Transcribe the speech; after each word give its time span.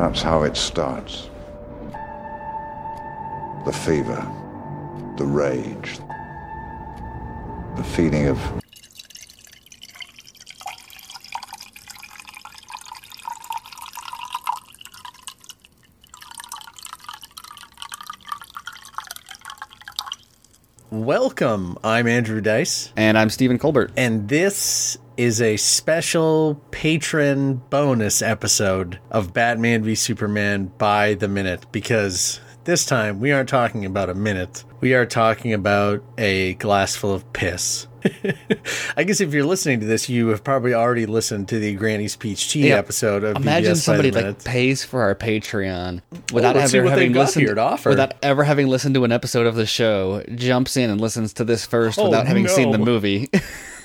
That's 0.00 0.22
how 0.22 0.44
it 0.44 0.56
starts. 0.56 1.28
The 3.66 3.72
fever, 3.84 4.26
the 5.18 5.26
rage, 5.26 5.98
the 7.76 7.84
feeling 7.84 8.28
of 8.28 8.38
Welcome. 20.88 21.76
I'm 21.84 22.06
Andrew 22.06 22.40
Dice, 22.40 22.90
And 22.96 23.18
I'm 23.18 23.28
Stephen 23.28 23.58
Colbert. 23.58 23.92
and 23.98 24.30
this 24.30 24.96
is 25.20 25.42
a 25.42 25.54
special 25.58 26.58
patron 26.70 27.56
bonus 27.68 28.22
episode 28.22 28.98
of 29.10 29.34
Batman 29.34 29.82
v 29.84 29.94
Superman 29.94 30.72
by 30.78 31.12
the 31.12 31.28
minute 31.28 31.66
because 31.72 32.40
this 32.64 32.86
time 32.86 33.20
we 33.20 33.30
aren't 33.30 33.50
talking 33.50 33.84
about 33.84 34.08
a 34.08 34.14
minute. 34.14 34.64
We 34.80 34.94
are 34.94 35.04
talking 35.04 35.52
about 35.52 36.02
a 36.16 36.54
glass 36.54 36.96
full 36.96 37.12
of 37.12 37.30
piss. 37.34 37.86
I 38.96 39.04
guess 39.04 39.20
if 39.20 39.34
you're 39.34 39.44
listening 39.44 39.80
to 39.80 39.86
this, 39.86 40.08
you 40.08 40.28
have 40.28 40.42
probably 40.42 40.72
already 40.72 41.04
listened 41.04 41.48
to 41.48 41.58
the 41.58 41.74
Granny's 41.74 42.16
Peach 42.16 42.50
Tea 42.50 42.68
Yeah. 42.70 42.76
episode 42.78 43.22
of 43.22 43.34
the 43.34 43.40
Imagine 43.42 43.72
BBS 43.74 43.76
somebody 43.82 44.10
like 44.10 44.42
pays 44.42 44.86
for 44.86 45.02
our 45.02 45.14
Patreon 45.14 46.00
without 46.32 46.56
ever 46.56 46.88
having 46.88 47.12
listened 47.12 47.46
without 47.84 48.14
ever 48.22 48.42
having 48.44 48.68
listened 48.68 48.94
to 48.94 49.04
an 49.04 49.12
episode 49.12 49.46
of 49.46 49.54
the 49.54 49.66
show, 49.66 50.24
jumps 50.34 50.78
in 50.78 50.88
and 50.88 50.98
listens 50.98 51.34
to 51.34 51.44
this 51.44 51.66
first 51.66 51.98
Oh, 51.98 52.04
without 52.04 52.26
having 52.26 52.48
seen 52.48 52.70
the 52.70 52.78
movie. 52.78 53.28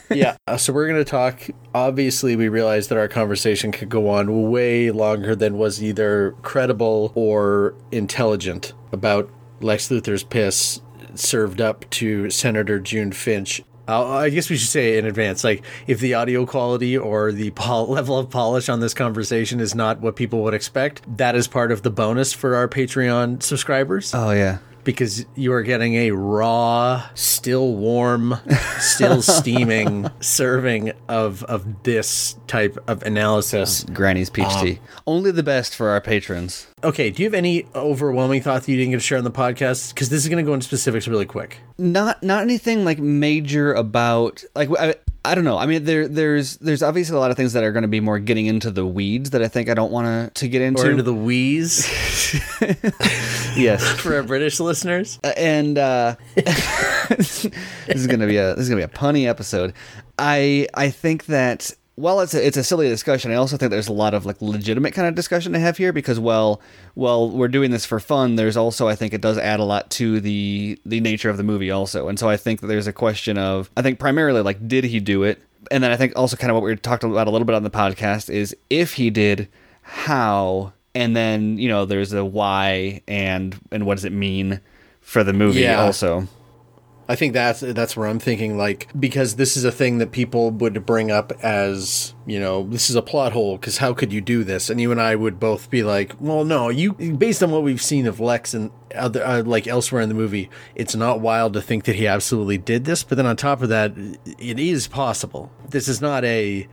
yeah. 0.11 0.37
uh, 0.47 0.57
So 0.57 0.73
we're 0.73 0.87
going 0.87 1.03
to 1.03 1.09
talk. 1.09 1.41
Obviously, 1.73 2.35
we 2.35 2.47
realized 2.49 2.89
that 2.89 2.97
our 2.97 3.07
conversation 3.07 3.71
could 3.71 3.89
go 3.89 4.09
on 4.09 4.49
way 4.51 4.91
longer 4.91 5.35
than 5.35 5.57
was 5.57 5.83
either 5.83 6.35
credible 6.41 7.11
or 7.15 7.75
intelligent 7.91 8.73
about 8.91 9.29
Lex 9.61 9.89
Luthor's 9.89 10.23
piss 10.23 10.81
served 11.15 11.61
up 11.61 11.89
to 11.91 12.29
Senator 12.29 12.79
June 12.79 13.11
Finch. 13.11 13.61
I'll, 13.87 14.05
I 14.05 14.29
guess 14.29 14.49
we 14.49 14.57
should 14.57 14.69
say 14.69 14.97
in 14.97 15.05
advance, 15.05 15.43
like 15.43 15.63
if 15.85 15.99
the 15.99 16.15
audio 16.15 16.45
quality 16.45 16.97
or 16.97 17.31
the 17.31 17.51
pol- 17.51 17.87
level 17.89 18.17
of 18.17 18.29
polish 18.29 18.67
on 18.67 18.79
this 18.79 18.93
conversation 18.93 19.59
is 19.59 19.75
not 19.75 20.01
what 20.01 20.15
people 20.15 20.41
would 20.43 20.53
expect, 20.53 21.01
that 21.17 21.35
is 21.35 21.47
part 21.47 21.71
of 21.71 21.83
the 21.83 21.91
bonus 21.91 22.33
for 22.33 22.55
our 22.55 22.67
Patreon 22.67 23.43
subscribers 23.43 24.13
oh 24.13 24.31
yeah. 24.31 24.57
Because 24.85 25.25
you 25.35 25.51
are 25.51 25.63
getting 25.63 25.95
a 25.95 26.11
raw, 26.11 27.09
still 27.15 27.73
warm, 27.73 28.35
still 28.79 29.21
steaming 29.23 30.07
serving 30.21 30.93
of 31.09 31.43
of 31.43 31.83
this 31.83 32.37
type 32.47 32.77
of 32.87 33.03
analysis. 33.03 33.83
Granny's 33.91 34.29
peach 34.29 34.45
Um, 34.45 34.65
tea. 34.65 34.79
Only 35.05 35.31
the 35.31 35.43
best 35.43 35.75
for 35.75 35.89
our 35.89 35.99
patrons. 35.99 36.67
Okay, 36.83 37.09
do 37.09 37.23
you 37.23 37.27
have 37.27 37.33
any 37.33 37.65
overwhelming 37.75 38.41
thought 38.41 38.63
that 38.63 38.71
you 38.71 38.77
didn't 38.77 38.91
get 38.91 38.97
to 38.97 39.03
share 39.03 39.17
on 39.17 39.23
the 39.23 39.31
podcast? 39.31 39.93
Because 39.93 40.09
this 40.09 40.23
is 40.23 40.29
going 40.29 40.43
to 40.43 40.47
go 40.47 40.53
into 40.53 40.65
specifics 40.67 41.07
really 41.07 41.25
quick. 41.25 41.59
Not 41.77 42.23
not 42.23 42.43
anything 42.43 42.85
like 42.85 42.99
major 42.99 43.73
about 43.73 44.43
like 44.55 44.69
I, 44.79 44.95
I 45.25 45.35
don't 45.35 45.43
know. 45.43 45.57
I 45.57 45.65
mean 45.65 45.83
there 45.83 46.07
there's 46.07 46.57
there's 46.57 46.83
obviously 46.83 47.15
a 47.15 47.19
lot 47.19 47.31
of 47.31 47.37
things 47.37 47.53
that 47.53 47.63
are 47.63 47.71
going 47.71 47.83
to 47.83 47.87
be 47.87 47.99
more 47.99 48.19
getting 48.19 48.45
into 48.45 48.71
the 48.71 48.85
weeds 48.85 49.31
that 49.31 49.41
I 49.41 49.47
think 49.47 49.69
I 49.69 49.73
don't 49.73 49.91
want 49.91 50.33
to 50.35 50.39
to 50.41 50.47
get 50.47 50.61
into. 50.61 50.83
Or 50.83 50.91
into 50.91 51.03
the 51.03 51.13
wheeze 51.13 51.87
yes. 53.57 53.83
for 54.01 54.15
our 54.15 54.23
British 54.23 54.59
listeners. 54.59 55.19
Uh, 55.23 55.33
and 55.37 55.77
uh, 55.77 56.15
this 56.35 57.45
is 57.87 58.07
gonna 58.07 58.27
be 58.27 58.37
a 58.37 58.55
this 58.55 58.63
is 58.63 58.69
gonna 58.69 58.79
be 58.79 58.83
a 58.83 58.87
punny 58.87 59.27
episode. 59.27 59.73
I 60.17 60.67
I 60.73 60.89
think 60.89 61.25
that 61.25 61.71
while 61.95 62.19
it's 62.19 62.33
a, 62.33 62.45
it's 62.45 62.57
a 62.57 62.63
silly 62.63 62.89
discussion, 62.89 63.31
I 63.31 63.35
also 63.35 63.55
think 63.57 63.71
there's 63.71 63.87
a 63.87 63.93
lot 63.93 64.13
of 64.13 64.25
like 64.25 64.41
legitimate 64.41 64.93
kind 64.93 65.07
of 65.07 65.15
discussion 65.15 65.53
to 65.53 65.59
have 65.59 65.77
here 65.77 65.93
because 65.93 66.19
well, 66.19 66.59
well 66.95 67.29
we're 67.29 67.47
doing 67.47 67.71
this 67.71 67.85
for 67.85 67.99
fun. 67.99 68.35
There's 68.35 68.57
also 68.57 68.87
I 68.87 68.95
think 68.95 69.13
it 69.13 69.21
does 69.21 69.37
add 69.37 69.59
a 69.59 69.63
lot 69.63 69.89
to 69.91 70.19
the 70.19 70.77
the 70.85 70.99
nature 70.99 71.29
of 71.29 71.37
the 71.37 71.43
movie 71.43 71.71
also, 71.71 72.07
and 72.09 72.19
so 72.19 72.29
I 72.29 72.35
think 72.37 72.61
that 72.61 72.67
there's 72.67 72.87
a 72.87 72.93
question 72.93 73.37
of 73.37 73.69
I 73.77 73.81
think 73.81 73.97
primarily 73.99 74.41
like 74.41 74.67
did 74.67 74.83
he 74.83 74.99
do 74.99 75.23
it, 75.23 75.41
and 75.71 75.83
then 75.83 75.91
I 75.91 75.95
think 75.97 76.13
also 76.17 76.35
kind 76.35 76.51
of 76.51 76.55
what 76.55 76.63
we 76.63 76.75
talked 76.75 77.03
about 77.03 77.27
a 77.27 77.31
little 77.31 77.45
bit 77.45 77.55
on 77.55 77.63
the 77.63 77.69
podcast 77.69 78.29
is 78.29 78.55
if 78.69 78.93
he 78.93 79.09
did, 79.09 79.47
how, 79.81 80.73
and 80.93 81.15
then 81.15 81.57
you 81.57 81.69
know 81.69 81.85
there's 81.85 82.11
a 82.11 82.25
why 82.25 83.01
and 83.07 83.55
and 83.71 83.85
what 83.85 83.95
does 83.95 84.05
it 84.05 84.11
mean 84.11 84.59
for 84.99 85.23
the 85.23 85.33
movie 85.33 85.61
Yeah. 85.61 85.81
also. 85.81 86.27
I 87.07 87.15
think 87.15 87.33
that's 87.33 87.59
that's 87.59 87.95
where 87.95 88.07
I'm 88.07 88.17
thinking 88.17 88.57
like 88.57 88.87
because 88.99 89.35
this 89.35 89.55
is 89.55 89.63
a 89.63 89.71
thing 89.71 89.99
that 89.99 90.11
people 90.11 90.49
would 90.49 90.85
bring 90.87 91.11
up 91.11 91.31
as 91.43 92.15
you 92.25 92.39
know 92.39 92.63
this 92.63 92.89
is 92.89 92.95
a 92.95 93.01
plot 93.03 93.33
hole 93.33 93.57
because 93.57 93.77
how 93.77 93.93
could 93.93 94.11
you 94.11 94.21
do 94.21 94.43
this? 94.43 94.71
And 94.71 94.81
you 94.81 94.91
and 94.91 94.99
I 94.99 95.15
would 95.15 95.39
both 95.39 95.69
be 95.69 95.83
like 95.83 96.15
well 96.19 96.43
no 96.43 96.69
you 96.69 96.93
based 96.93 97.43
on 97.43 97.51
what 97.51 97.61
we've 97.61 97.81
seen 97.81 98.07
of 98.07 98.19
Lex 98.19 98.55
and 98.55 98.71
other 98.95 99.23
uh, 99.23 99.43
like 99.43 99.67
elsewhere 99.67 100.01
in 100.01 100.09
the 100.09 100.15
movie 100.15 100.49
it's 100.73 100.95
not 100.95 101.19
wild 101.19 101.53
to 101.53 101.61
think 101.61 101.83
that 101.83 101.95
he 101.95 102.07
absolutely 102.07 102.57
did 102.57 102.85
this 102.85 103.03
but 103.03 103.17
then 103.17 103.25
on 103.25 103.35
top 103.35 103.61
of 103.61 103.69
that 103.69 103.93
it 104.39 104.59
is 104.59 104.87
possible. 104.87 105.51
This 105.69 105.87
is 105.87 106.01
not 106.01 106.25
a 106.25 106.67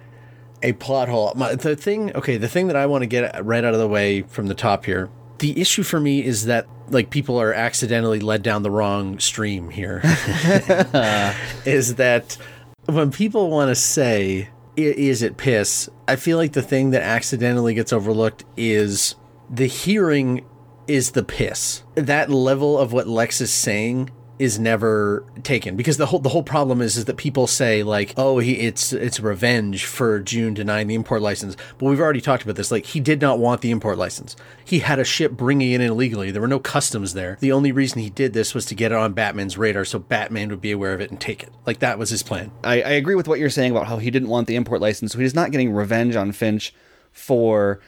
a 0.63 0.73
plot 0.75 1.09
hole. 1.09 1.33
My, 1.37 1.57
the 1.57 1.77
thing 1.77 2.15
okay 2.17 2.39
the 2.39 2.49
thing 2.49 2.69
that 2.69 2.77
I 2.77 2.87
want 2.87 3.03
to 3.03 3.07
get 3.07 3.45
right 3.45 3.63
out 3.63 3.75
of 3.75 3.81
the 3.81 3.89
way 3.89 4.23
from 4.23 4.47
the 4.47 4.55
top 4.55 4.87
here 4.87 5.11
the 5.43 5.61
issue 5.61 5.83
for 5.83 5.99
me 5.99 6.25
is 6.25 6.45
that 6.47 6.69
like 6.89 7.11
people 7.11 7.41
are 7.41 7.53
accidentally 7.53 8.21
led 8.21 8.45
down 8.45 8.63
the 8.63 8.71
wrong 8.71 9.19
stream 9.19 9.71
here. 9.71 10.01
Is 11.67 11.97
that 11.97 12.39
when 12.87 13.11
people 13.11 13.51
want 13.51 13.69
to 13.71 13.75
say 13.75 14.51
"I- 14.79 14.81
is 14.81 15.21
it 15.21 15.37
piss? 15.37 15.91
I 16.07 16.15
feel 16.15 16.39
like 16.39 16.53
the 16.53 16.63
thing 16.63 16.91
that 16.91 17.03
accidentally 17.03 17.75
gets 17.75 17.93
overlooked 17.93 18.45
is 18.57 19.17
the 19.51 19.67
hearing 19.67 20.47
is 20.87 21.11
the 21.11 21.25
piss. 21.25 21.83
That 21.97 22.31
level 22.31 22.79
of 22.79 22.93
what 22.93 23.09
lex 23.09 23.41
is 23.41 23.53
saying 23.53 24.11
is 24.39 24.59
never 24.59 25.25
taken. 25.43 25.77
Because 25.77 25.97
the 25.97 26.07
whole 26.07 26.19
the 26.19 26.31
whole 26.31 26.43
problem 26.43 26.81
is 26.81 26.97
is 26.97 27.05
that 27.05 27.17
people 27.17 27.47
say 27.47 27.83
like 27.83 28.15
oh 28.17 28.39
he 28.39 28.55
it's 28.61 28.93
it's 28.93 29.21
revenge 29.21 29.85
for 29.85 30.21
June 30.21 30.55
denying 30.55 30.87
the 30.87 30.95
import 30.95 31.23
license. 31.23 31.57
But 31.79 31.87
we've 31.87 32.01
already 32.01 32.21
talked 32.21 32.43
about 32.43 32.57
this. 32.57 32.71
Like 32.71 32.87
he 32.87 33.01
did 33.01 33.21
not 33.21 33.39
want 33.39 33.61
the 33.61 33.71
import 33.71 33.99
license. 33.99 34.37
He 34.65 34.81
had 34.81 34.99
a 34.99 35.05
ship 35.05 35.33
bringing 35.33 35.73
it 35.73 35.81
in 35.81 35.91
illegally. 35.91 36.31
There 36.31 36.43
were 36.43 36.49
no 36.49 36.59
customs 36.59 37.15
there. 37.15 37.37
The 37.41 37.53
only 37.53 37.73
reason 37.73 38.01
he 38.01 38.11
did 38.11 38.33
this 38.33 38.55
was 38.55 38.67
to 38.67 38.75
get 38.75 38.93
it 38.93 38.99
on 38.99 39.13
Batman's 39.13 39.59
radar 39.59 39.85
so 39.85 39.99
Batman 39.99 40.49
would 40.49 40.61
be 40.61 40.73
aware 40.73 40.95
of 40.95 41.01
it 41.01 41.11
and 41.11 41.21
take 41.21 41.43
it. 41.43 41.51
Like 41.67 41.79
that 41.81 41.99
was 41.99 42.11
his 42.11 42.23
plan. 42.23 42.51
I, 42.65 42.83
I 42.83 42.91
agree 42.91 43.15
with 43.15 43.29
what 43.29 43.39
you're 43.39 43.51
saying 43.51 43.71
about 43.71 43.87
how 43.87 43.99
he 43.99 44.11
didn't 44.11 44.29
want 44.29 44.47
the 44.49 44.57
import 44.57 44.81
license. 44.81 45.13
So 45.13 45.19
he's 45.19 45.35
not 45.35 45.51
getting 45.51 45.73
revenge 45.73 46.17
on 46.17 46.33
Finch 46.33 46.75
for 47.13 47.81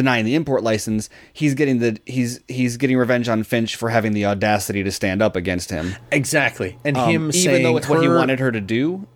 denying 0.00 0.24
the 0.24 0.34
import 0.34 0.62
license. 0.62 1.08
He's 1.32 1.54
getting 1.54 1.78
the 1.78 1.98
he's 2.06 2.40
he's 2.48 2.76
getting 2.76 2.96
revenge 2.96 3.28
on 3.28 3.42
Finch 3.44 3.76
for 3.76 3.88
having 3.90 4.12
the 4.12 4.24
audacity 4.26 4.82
to 4.82 4.90
stand 4.90 5.20
up 5.22 5.36
against 5.36 5.70
him. 5.70 5.94
exactly 6.10 6.76
and 6.84 6.96
Um, 6.96 7.08
him 7.10 7.22
even 7.28 7.32
saying 7.32 7.62
though 7.62 7.76
it's 7.76 7.88
what 7.88 8.02
he 8.02 8.08
wanted 8.08 8.38
her 8.40 8.50
to 8.52 8.60
do. 8.60 9.06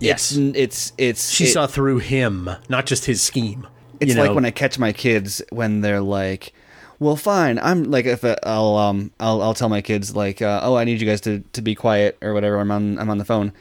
Yes. 0.00 0.32
It's 0.32 0.56
it's 0.56 0.92
it's 0.98 1.30
she 1.30 1.44
it- 1.44 1.52
saw 1.52 1.66
through 1.66 1.98
him 1.98 2.50
not 2.68 2.86
just 2.86 3.04
his 3.06 3.22
scheme 3.22 3.66
It's 4.00 4.14
like 4.16 4.30
know? 4.30 4.34
when 4.34 4.44
I 4.44 4.50
catch 4.50 4.78
my 4.78 4.92
kids 4.92 5.40
when 5.50 5.80
they're 5.82 6.00
like, 6.00 6.52
"Well, 6.98 7.16
fine." 7.16 7.58
I'm 7.60 7.84
like, 7.84 8.04
if 8.06 8.24
I- 8.24 8.36
I'll 8.42 8.76
um 8.76 9.12
I'll 9.20 9.40
I'll 9.40 9.54
tell 9.54 9.68
my 9.68 9.82
kids 9.82 10.14
like, 10.16 10.42
uh, 10.42 10.60
"Oh, 10.64 10.74
I 10.76 10.84
need 10.84 11.00
you 11.00 11.06
guys 11.06 11.20
to, 11.22 11.44
to 11.52 11.62
be 11.62 11.74
quiet 11.74 12.18
or 12.22 12.34
whatever." 12.34 12.58
I'm 12.58 12.70
on 12.72 12.98
I'm 12.98 13.08
on 13.08 13.18
the 13.18 13.24
phone, 13.24 13.52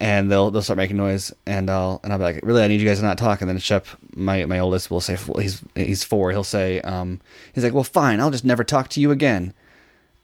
and 0.00 0.30
they'll 0.30 0.50
they'll 0.50 0.62
start 0.62 0.78
making 0.78 0.96
noise, 0.96 1.32
and 1.46 1.70
I'll 1.70 2.00
and 2.02 2.12
I'll 2.12 2.18
be 2.18 2.24
like, 2.24 2.40
"Really, 2.42 2.62
I 2.62 2.66
need 2.68 2.80
you 2.80 2.88
guys 2.88 2.98
to 2.98 3.04
not 3.04 3.18
talk." 3.18 3.40
And 3.40 3.48
then 3.48 3.58
Shep, 3.58 3.86
my 4.16 4.44
my 4.46 4.58
oldest, 4.58 4.90
will 4.90 5.00
say 5.00 5.16
he's 5.38 5.62
he's 5.76 6.02
four. 6.02 6.30
He'll 6.32 6.42
say, 6.42 6.80
um, 6.80 7.20
he's 7.52 7.62
like, 7.62 7.74
"Well, 7.74 7.84
fine. 7.84 8.18
I'll 8.20 8.30
just 8.30 8.44
never 8.44 8.64
talk 8.64 8.88
to 8.90 9.00
you 9.00 9.10
again," 9.10 9.52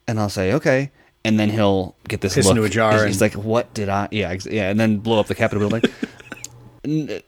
and 0.09 0.19
I'll 0.19 0.29
say, 0.31 0.53
"Okay." 0.55 0.91
And 1.25 1.41
then 1.41 1.51
he'll 1.51 1.97
get 2.07 2.21
this 2.21 2.35
Piss 2.37 2.47
look. 2.47 2.53
into 2.57 2.65
a 2.65 2.69
jar 2.71 2.93
He's, 2.93 3.01
and- 3.03 3.09
he's 3.11 3.21
like, 3.21 3.35
"What 3.35 3.75
did 3.75 3.89
I?" 3.89 4.09
Yeah, 4.13 4.37
yeah, 4.49 4.71
and 4.71 4.79
then 4.81 4.99
blow 4.99 5.19
up 5.21 5.27
the 5.27 5.35
Capitol 5.35 5.69
building. 5.69 5.91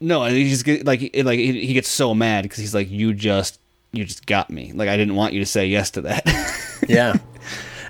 No, 0.00 0.22
and 0.22 0.36
he 0.36 0.48
just 0.48 0.64
get, 0.64 0.86
like 0.86 1.02
it- 1.02 1.26
like 1.26 1.38
he 1.40 1.66
he 1.66 1.74
gets 1.74 1.88
so 1.88 2.14
mad 2.14 2.42
because 2.44 2.58
he's 2.58 2.74
like, 2.74 2.88
you 2.90 3.12
just 3.12 3.58
you 3.92 4.04
just 4.04 4.24
got 4.24 4.50
me. 4.50 4.70
Like 4.72 4.88
I 4.88 4.96
didn't 4.96 5.16
want 5.16 5.32
you 5.34 5.40
to 5.40 5.46
say 5.46 5.66
yes 5.66 5.90
to 5.92 6.02
that. 6.02 6.24
Yeah. 6.88 7.14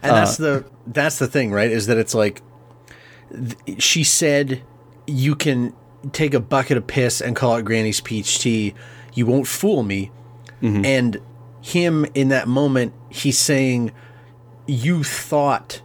And 0.00 0.12
that's 0.14 0.36
the 0.36 0.64
that's 0.86 1.18
the 1.18 1.26
thing, 1.26 1.50
right? 1.50 1.70
Is 1.72 1.88
that 1.88 1.98
it's 1.98 2.14
like 2.14 2.40
th- 3.30 3.82
she 3.82 4.04
said 4.04 4.62
you 5.06 5.34
can 5.34 5.72
take 6.12 6.34
a 6.34 6.40
bucket 6.40 6.76
of 6.76 6.86
piss 6.86 7.20
and 7.20 7.34
call 7.34 7.56
it 7.56 7.64
Granny's 7.64 8.00
peach 8.00 8.38
tea. 8.38 8.74
You 9.14 9.26
won't 9.26 9.46
fool 9.46 9.82
me. 9.82 10.10
And 10.84 11.20
him 11.60 12.06
in 12.14 12.28
that 12.28 12.48
moment, 12.48 12.92
he's 13.10 13.38
saying 13.38 13.92
you 14.66 15.04
thought 15.04 15.82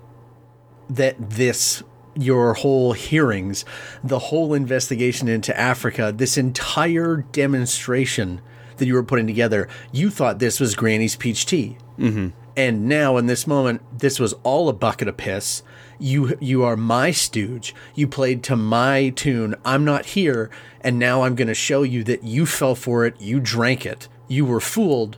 that 0.89 1.15
this 1.31 1.83
your 2.15 2.53
whole 2.53 2.93
hearings, 2.93 3.65
the 4.03 4.19
whole 4.19 4.53
investigation 4.53 5.27
into 5.27 5.57
Africa, 5.59 6.13
this 6.15 6.37
entire 6.37 7.17
demonstration 7.31 8.39
that 8.77 8.85
you 8.85 8.93
were 8.93 9.03
putting 9.03 9.27
together, 9.27 9.67
you 9.91 10.09
thought 10.09 10.39
this 10.39 10.59
was 10.59 10.75
Granny's 10.75 11.15
peach 11.15 11.45
tea. 11.45 11.77
Mm-hmm. 11.97 12.29
And 12.55 12.87
now, 12.87 13.17
in 13.17 13.25
this 13.25 13.47
moment, 13.47 13.81
this 13.97 14.19
was 14.19 14.33
all 14.43 14.69
a 14.69 14.73
bucket 14.73 15.07
of 15.07 15.17
piss. 15.17 15.63
You 15.99 16.37
you 16.39 16.63
are 16.63 16.77
my 16.77 17.11
stooge. 17.11 17.73
You 17.95 18.07
played 18.07 18.43
to 18.43 18.55
my 18.55 19.09
tune. 19.09 19.55
I'm 19.65 19.83
not 19.83 20.07
here, 20.07 20.51
and 20.81 20.99
now 20.99 21.23
I'm 21.23 21.35
going 21.35 21.47
to 21.47 21.55
show 21.55 21.83
you 21.83 22.03
that 22.03 22.23
you 22.23 22.45
fell 22.45 22.75
for 22.75 23.05
it. 23.05 23.19
You 23.19 23.39
drank 23.39 23.85
it. 23.85 24.07
You 24.27 24.45
were 24.45 24.59
fooled, 24.59 25.17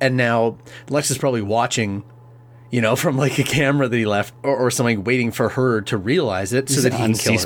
and 0.00 0.16
now 0.16 0.58
Lex 0.88 1.10
is 1.10 1.18
probably 1.18 1.42
watching, 1.42 2.02
you 2.70 2.80
know, 2.80 2.96
from 2.96 3.16
like 3.16 3.38
a 3.38 3.44
camera 3.44 3.88
that 3.88 3.96
he 3.96 4.06
left 4.06 4.34
or, 4.42 4.56
or 4.56 4.70
something, 4.70 5.04
waiting 5.04 5.30
for 5.30 5.50
her 5.50 5.80
to 5.82 5.96
realize 5.96 6.52
it 6.52 6.68
so 6.68 6.80
that 6.80 6.92
he 6.94 6.98
can 6.98 7.14
kill 7.14 7.32
her. 7.34 7.38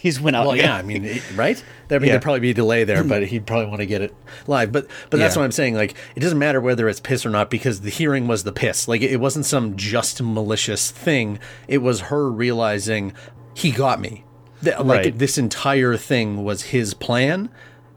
He's 0.00 0.20
went 0.20 0.34
out. 0.34 0.46
Well, 0.46 0.56
yeah, 0.56 0.74
I 0.74 0.82
mean, 0.82 1.20
right? 1.34 1.62
I 1.90 1.94
mean, 1.94 2.04
Yeah. 2.06 2.12
there'd 2.12 2.22
probably 2.22 2.40
be 2.40 2.50
a 2.50 2.54
delay 2.54 2.84
there, 2.84 3.04
but 3.04 3.26
he'd 3.26 3.46
probably 3.46 3.66
want 3.66 3.80
to 3.80 3.86
get 3.86 4.00
it 4.00 4.14
live. 4.46 4.72
But 4.72 4.86
but 5.10 5.18
that's 5.18 5.34
Yeah. 5.36 5.40
what 5.40 5.44
I'm 5.44 5.52
saying. 5.52 5.74
Like, 5.74 5.94
it 6.16 6.20
doesn't 6.20 6.38
matter 6.38 6.60
whether 6.60 6.88
it's 6.88 7.00
piss 7.00 7.26
or 7.26 7.30
not 7.30 7.50
because 7.50 7.82
the 7.82 7.90
hearing 7.90 8.26
was 8.26 8.44
the 8.44 8.52
piss. 8.52 8.88
Like, 8.88 9.02
it 9.02 9.18
wasn't 9.18 9.44
some 9.46 9.76
just 9.76 10.22
malicious 10.22 10.90
thing. 10.90 11.38
It 11.68 11.78
was 11.78 12.00
her 12.02 12.30
realizing 12.30 13.12
he 13.54 13.70
got 13.72 14.00
me. 14.00 14.24
That, 14.62 14.86
like 14.86 15.04
Right. 15.04 15.18
this 15.18 15.38
entire 15.38 15.96
thing 15.96 16.44
was 16.44 16.62
his 16.64 16.92
plan, 16.94 17.48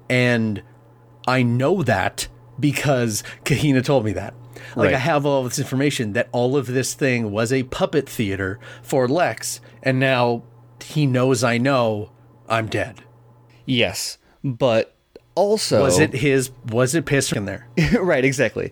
and 0.09 0.61
I 1.27 1.43
know 1.43 1.83
that 1.83 2.27
because 2.59 3.23
Kahina 3.45 3.83
told 3.83 4.05
me 4.05 4.13
that. 4.13 4.33
Like 4.75 4.87
Right. 4.87 4.95
I 4.95 4.99
have 4.99 5.25
all 5.25 5.43
this 5.43 5.59
information 5.59 6.13
that 6.13 6.29
all 6.31 6.55
of 6.55 6.67
this 6.67 6.93
thing 6.93 7.31
was 7.31 7.51
a 7.51 7.63
puppet 7.63 8.07
theater 8.09 8.59
for 8.81 9.07
Lex, 9.07 9.59
and 9.81 9.99
now 9.99 10.43
he 10.83 11.05
knows 11.05 11.43
I 11.43 11.57
know 11.57 12.11
I'm 12.47 12.67
dead. 12.67 13.01
yes, 13.65 14.17
but 14.43 14.95
also 15.35 15.81
Was 15.81 15.99
it 15.99 16.13
his? 16.13 16.51
Was 16.69 16.93
it 16.95 17.05
piss 17.05 17.31
in 17.31 17.45
there? 17.45 17.67
right? 17.99 18.23
Exactly. 18.25 18.71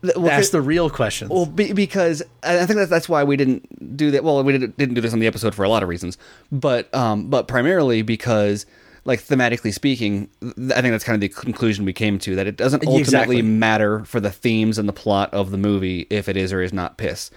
Well, 0.00 0.26
That's 0.26 0.50
the 0.50 0.60
real 0.62 0.88
question. 0.90 1.28
Well, 1.28 1.44
be, 1.46 1.72
because 1.72 2.22
I 2.44 2.60
I 2.60 2.66
think 2.66 2.78
that 2.78 2.88
that's 2.88 3.08
why 3.08 3.24
we 3.24 3.36
didn't 3.36 3.96
do 3.96 4.12
that. 4.12 4.22
Well, 4.22 4.42
we 4.44 4.52
didn't, 4.52 4.76
didn't 4.78 4.94
do 4.94 5.00
this 5.00 5.12
on 5.12 5.18
the 5.18 5.26
episode 5.26 5.54
for 5.56 5.64
a 5.64 5.68
lot 5.68 5.82
of 5.82 5.88
reasons, 5.88 6.16
but 6.52 6.92
um, 6.94 7.28
but 7.28 7.48
primarily 7.48 8.02
because, 8.02 8.64
like 9.04 9.20
thematically 9.20 9.74
speaking, 9.74 10.28
I 10.40 10.80
think 10.80 10.92
that's 10.92 11.02
kind 11.02 11.14
of 11.16 11.20
the 11.20 11.28
conclusion 11.28 11.84
we 11.84 11.92
came 11.92 12.18
to 12.20 12.36
that 12.36 12.46
it 12.46 12.56
doesn't 12.56 12.84
ultimately 12.86 13.00
Exactly. 13.00 13.42
matter 13.42 14.04
for 14.04 14.20
the 14.20 14.30
themes 14.30 14.78
and 14.78 14.88
the 14.88 14.92
plot 14.92 15.34
of 15.34 15.50
the 15.50 15.58
movie 15.58 16.06
if 16.10 16.28
it 16.28 16.36
is 16.36 16.52
or 16.52 16.62
is 16.62 16.72
not 16.72 16.96
piss, 16.96 17.30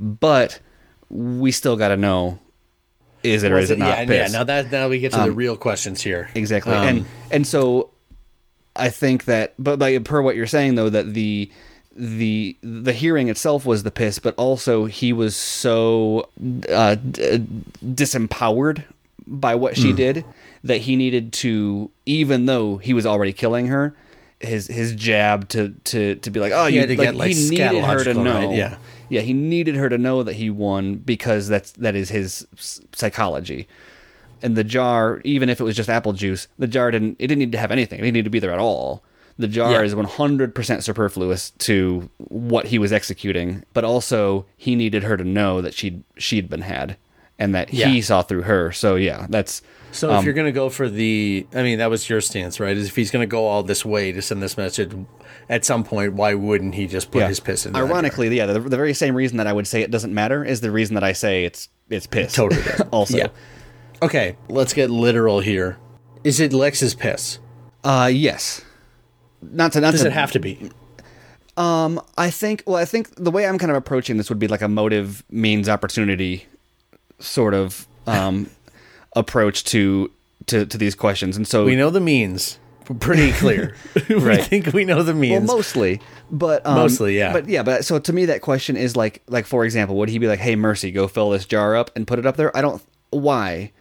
but 0.00 0.58
we 1.10 1.52
still 1.52 1.76
got 1.76 1.88
to 1.88 1.96
know 1.96 2.40
is 3.22 3.42
it 3.42 3.52
or 3.52 3.58
is 3.58 3.70
it, 3.70 3.78
not 3.78 4.08
yeah, 4.08 4.14
yeah. 4.14 4.28
Now 4.28 4.44
that 4.44 4.70
now 4.70 4.88
we 4.88 4.98
get 4.98 5.12
to 5.12 5.18
the 5.18 5.32
real 5.32 5.56
questions 5.56 6.02
here. 6.02 6.30
Exactly. 6.34 6.72
Um, 6.74 6.86
and 6.86 7.06
and 7.30 7.46
so 7.46 7.90
I 8.76 8.88
think 8.88 9.24
that 9.24 9.54
but 9.58 9.78
like 9.78 10.02
per 10.04 10.22
what 10.22 10.36
you're 10.36 10.46
saying 10.46 10.76
though 10.76 10.90
that 10.90 11.12
the 11.14 11.50
the 11.94 12.56
the 12.62 12.92
hearing 12.92 13.28
itself 13.28 13.66
was 13.66 13.82
the 13.82 13.90
piss 13.90 14.18
but 14.18 14.34
also 14.36 14.86
he 14.86 15.12
was 15.12 15.36
so 15.36 16.28
uh, 16.68 16.94
d- 16.94 17.46
disempowered 17.84 18.84
by 19.26 19.54
what 19.54 19.76
she 19.76 19.92
did 19.92 20.24
that 20.64 20.78
he 20.78 20.96
needed 20.96 21.32
to 21.32 21.90
even 22.06 22.46
though 22.46 22.76
he 22.78 22.94
was 22.94 23.04
already 23.04 23.32
killing 23.32 23.66
her 23.66 23.94
his 24.38 24.66
his 24.68 24.94
jab 24.94 25.48
to 25.48 25.70
to 25.84 26.14
to 26.16 26.30
be 26.30 26.40
like 26.40 26.52
oh 26.52 26.66
He 26.66 26.74
you 26.74 26.80
had 26.80 26.88
to 26.88 26.96
like, 26.96 27.08
get, 27.08 27.14
like, 27.16 27.32
he 27.32 27.50
needed 27.50 27.84
her 27.84 28.04
to 28.04 28.14
know 28.14 28.48
right? 28.48 28.56
Yeah. 28.56 28.76
Yeah 29.10 29.20
he 29.20 29.32
needed 29.34 29.74
her 29.74 29.88
to 29.90 29.98
know 29.98 30.22
that 30.22 30.34
he 30.34 30.48
won 30.48 30.94
because 30.94 31.48
that's 31.48 31.72
that 31.72 31.94
is 31.94 32.08
his 32.08 32.46
psychology 32.92 33.68
and 34.42 34.56
the 34.56 34.64
jar, 34.64 35.20
even 35.24 35.50
if 35.50 35.60
it 35.60 35.64
was 35.64 35.76
just 35.76 35.90
apple 35.90 36.14
juice, 36.14 36.48
the 36.58 36.66
jar 36.66 36.90
didn't 36.90 37.16
it 37.18 37.26
didn't 37.26 37.40
need 37.40 37.52
to 37.52 37.58
have 37.58 37.70
anything. 37.70 37.98
It 37.98 38.02
didn't 38.04 38.14
need 38.14 38.24
to 38.24 38.30
be 38.30 38.38
there 38.38 38.52
at 38.52 38.58
all. 38.58 39.04
The 39.38 39.48
jar 39.48 39.72
Yeah. 39.72 39.82
is 39.82 39.94
100% 39.94 40.82
superfluous 40.82 41.50
to 41.58 42.08
what 42.18 42.66
he 42.68 42.78
was 42.78 42.90
executing, 42.92 43.64
but 43.74 43.84
also 43.84 44.46
he 44.56 44.76
needed 44.76 45.02
her 45.02 45.18
to 45.18 45.24
know 45.24 45.60
that 45.60 45.74
she'd 45.74 46.04
she'd 46.16 46.48
been 46.48 46.62
had 46.62 46.96
and 47.38 47.54
that 47.54 47.72
Yeah. 47.74 47.88
he 47.88 48.00
saw 48.00 48.22
through 48.22 48.42
her. 48.42 48.72
So 48.72 48.96
yeah, 48.96 49.26
that's 49.28 49.60
So 49.92 50.10
if 50.12 50.18
um, 50.20 50.24
you're 50.24 50.34
going 50.34 50.46
to 50.46 50.52
go 50.52 50.70
for 50.70 50.88
the, 50.88 51.46
I 51.54 51.62
mean, 51.62 51.76
that 51.78 51.90
was 51.90 52.08
your 52.08 52.20
stance, 52.22 52.60
right? 52.60 52.76
Is 52.76 52.88
if 52.88 52.96
he's 52.96 53.10
going 53.10 53.22
to 53.22 53.30
go 53.30 53.46
all 53.46 53.62
this 53.62 53.84
way 53.84 54.10
to 54.12 54.22
send 54.22 54.42
this 54.42 54.56
message, 54.56 54.90
at 55.50 55.64
some 55.64 55.82
point, 55.82 56.14
why 56.14 56.32
wouldn't 56.32 56.76
he 56.76 56.86
just 56.86 57.10
put 57.10 57.18
yeah. 57.18 57.28
his 57.28 57.40
piss 57.40 57.66
in? 57.66 57.72
that? 57.72 57.78
Ironically, 57.80 58.34
yeah, 58.34 58.46
the, 58.46 58.60
the 58.60 58.76
very 58.76 58.94
same 58.94 59.16
reason 59.16 59.36
that 59.38 59.48
I 59.48 59.52
would 59.52 59.66
say 59.66 59.82
it 59.82 59.90
doesn't 59.90 60.14
matter 60.14 60.44
is 60.44 60.60
the 60.60 60.70
reason 60.70 60.94
that 60.94 61.02
I 61.02 61.12
say 61.12 61.44
it's 61.44 61.68
it's 61.90 62.06
piss. 62.06 62.32
Totally 62.32 62.62
also. 62.92 63.18
Yeah. 63.18 63.26
Okay, 64.00 64.36
let's 64.48 64.72
get 64.72 64.90
literal 64.90 65.40
here. 65.40 65.76
Is 66.22 66.38
it 66.38 66.52
Lex's 66.52 66.94
piss? 66.94 67.40
Uh 67.82 68.08
yes. 68.10 68.62
Not 69.42 69.72
to 69.72 69.80
not 69.80 69.90
Does 69.90 70.02
to 70.02 70.06
it 70.06 70.12
have 70.12 70.30
to 70.32 70.38
be? 70.38 70.70
Um, 71.56 72.00
I 72.16 72.30
think 72.30 72.62
well, 72.64 72.76
I 72.76 72.84
think 72.84 73.14
the 73.16 73.32
way 73.32 73.44
I'm 73.44 73.58
kind 73.58 73.70
of 73.70 73.76
approaching 73.76 74.18
this 74.18 74.28
would 74.28 74.38
be 74.38 74.48
like 74.48 74.62
a 74.62 74.68
motive 74.68 75.24
means 75.30 75.68
opportunity 75.68 76.46
sort 77.18 77.54
of 77.54 77.88
um, 78.06 78.48
approach 79.16 79.64
to, 79.64 80.12
to 80.46 80.64
to 80.64 80.78
these 80.78 80.94
questions. 80.94 81.36
And 81.36 81.46
so 81.46 81.64
We 81.64 81.74
know 81.74 81.90
the 81.90 82.00
means. 82.00 82.60
Pretty 82.98 83.32
clear. 83.32 83.76
we 84.08 84.14
Right. 84.16 84.42
think 84.44 84.72
we 84.72 84.84
know 84.84 85.02
the 85.02 85.14
means. 85.14 85.46
well, 85.46 85.58
mostly, 85.58 86.00
but 86.30 86.64
um, 86.66 86.74
Mostly, 86.74 87.16
yeah. 87.16 87.32
But 87.32 87.48
yeah, 87.48 87.62
but 87.62 87.84
so 87.84 87.98
to 87.98 88.12
me 88.12 88.24
that 88.26 88.40
question 88.42 88.76
is 88.76 88.96
like 88.96 89.22
like 89.28 89.46
for 89.46 89.64
example, 89.64 89.96
would 89.96 90.08
he 90.08 90.18
be 90.18 90.26
like, 90.26 90.40
"Hey, 90.40 90.56
Mercy, 90.56 90.90
go 90.90 91.06
fill 91.06 91.30
this 91.30 91.44
jar 91.44 91.76
up 91.76 91.90
and 91.94 92.06
put 92.06 92.18
it 92.18 92.26
up 92.26 92.36
there"? 92.36 92.56
I 92.56 92.60
don't 92.62 92.82
why. 93.10 93.72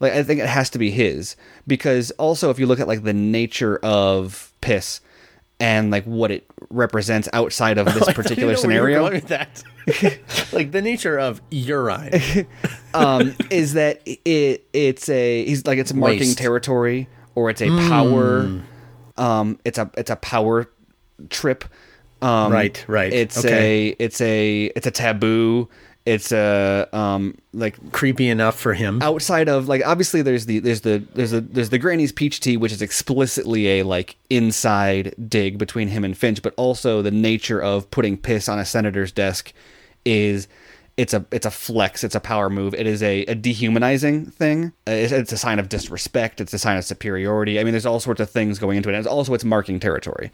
Like 0.00 0.12
I 0.12 0.22
think 0.22 0.40
it 0.40 0.48
has 0.48 0.70
to 0.70 0.78
be 0.78 0.90
his 0.90 1.36
because 1.66 2.10
also 2.12 2.50
if 2.50 2.58
you 2.58 2.66
look 2.66 2.80
at 2.80 2.88
like 2.88 3.02
the 3.04 3.12
nature 3.12 3.78
of 3.82 4.52
piss 4.60 5.00
and 5.60 5.90
like 5.90 6.04
what 6.04 6.30
it 6.30 6.48
represents 6.70 7.28
outside 7.32 7.78
of 7.78 7.86
this 7.94 7.94
didn't 7.94 8.14
particular 8.14 8.52
know 8.54 8.62
where 8.62 8.90
you 8.90 9.00
were 9.00 9.20
scenario 9.20 9.20
that. 9.28 9.62
like 10.52 10.70
the 10.70 10.82
nature 10.82 11.18
of 11.18 11.40
urine. 11.50 12.46
um, 12.94 13.34
is 13.50 13.72
that 13.74 14.00
it 14.06 14.64
it's 14.72 15.08
a 15.08 15.44
he's 15.44 15.66
like 15.66 15.78
it's 15.78 15.92
marking 15.92 16.20
Waste. 16.20 16.38
territory 16.38 17.08
or 17.38 17.50
it's 17.50 17.62
a 17.62 17.70
power 17.88 18.50
um 19.16 19.58
it's 19.64 19.78
a 19.78 19.88
it's 19.96 20.10
a 20.10 20.16
power 20.16 20.66
trip 21.30 21.64
um 22.20 22.52
Right, 22.52 22.84
right. 22.88 23.12
it's 23.12 23.38
Okay. 23.38 23.90
a 23.90 23.96
it's 24.00 24.20
a 24.20 24.64
it's 24.76 24.86
a 24.86 24.90
taboo 24.90 25.68
it's 26.04 26.32
a 26.32 26.88
um 26.92 27.36
like 27.52 27.76
Creepy 27.92 28.28
enough 28.28 28.58
for 28.58 28.72
him. 28.74 29.00
outside 29.02 29.48
of 29.48 29.68
like 29.68 29.82
obviously 29.86 30.22
there's 30.22 30.46
the 30.46 30.58
there's 30.58 30.80
the 30.80 30.98
there's 31.14 31.30
the 31.30 31.40
there's 31.40 31.68
the 31.70 31.78
granny's 31.78 32.12
peach 32.12 32.40
tea 32.40 32.56
which 32.56 32.72
is 32.72 32.82
explicitly 32.82 33.78
a 33.78 33.82
like 33.84 34.16
inside 34.30 35.14
dig 35.28 35.58
between 35.58 35.88
him 35.88 36.04
and 36.04 36.16
finch 36.18 36.40
but 36.42 36.54
also 36.56 37.02
the 37.02 37.10
nature 37.12 37.60
of 37.62 37.88
putting 37.92 38.16
piss 38.16 38.48
on 38.48 38.58
a 38.58 38.64
senator's 38.64 39.12
desk 39.12 39.52
is 40.04 40.48
it's 40.98 41.14
a 41.14 41.24
it's 41.30 41.46
a 41.46 41.50
flex 41.50 42.02
it's 42.02 42.16
a 42.16 42.20
power 42.20 42.50
move 42.50 42.74
it 42.74 42.84
is 42.84 43.02
a, 43.04 43.20
a 43.26 43.34
dehumanizing 43.34 44.26
thing. 44.26 44.72
It's, 44.86 45.12
it's 45.12 45.32
a 45.32 45.38
sign 45.38 45.60
of 45.60 45.68
disrespect 45.68 46.40
it's 46.40 46.52
a 46.52 46.58
sign 46.58 46.76
of 46.76 46.84
superiority. 46.84 47.58
I 47.58 47.64
mean 47.64 47.72
there's 47.72 47.86
all 47.86 48.00
sorts 48.00 48.20
of 48.20 48.28
things 48.28 48.58
going 48.58 48.76
into 48.76 48.88
it 48.88 48.92
and 48.94 48.98
it's 48.98 49.06
also 49.06 49.32
it's 49.32 49.44
marking 49.44 49.78
territory. 49.78 50.32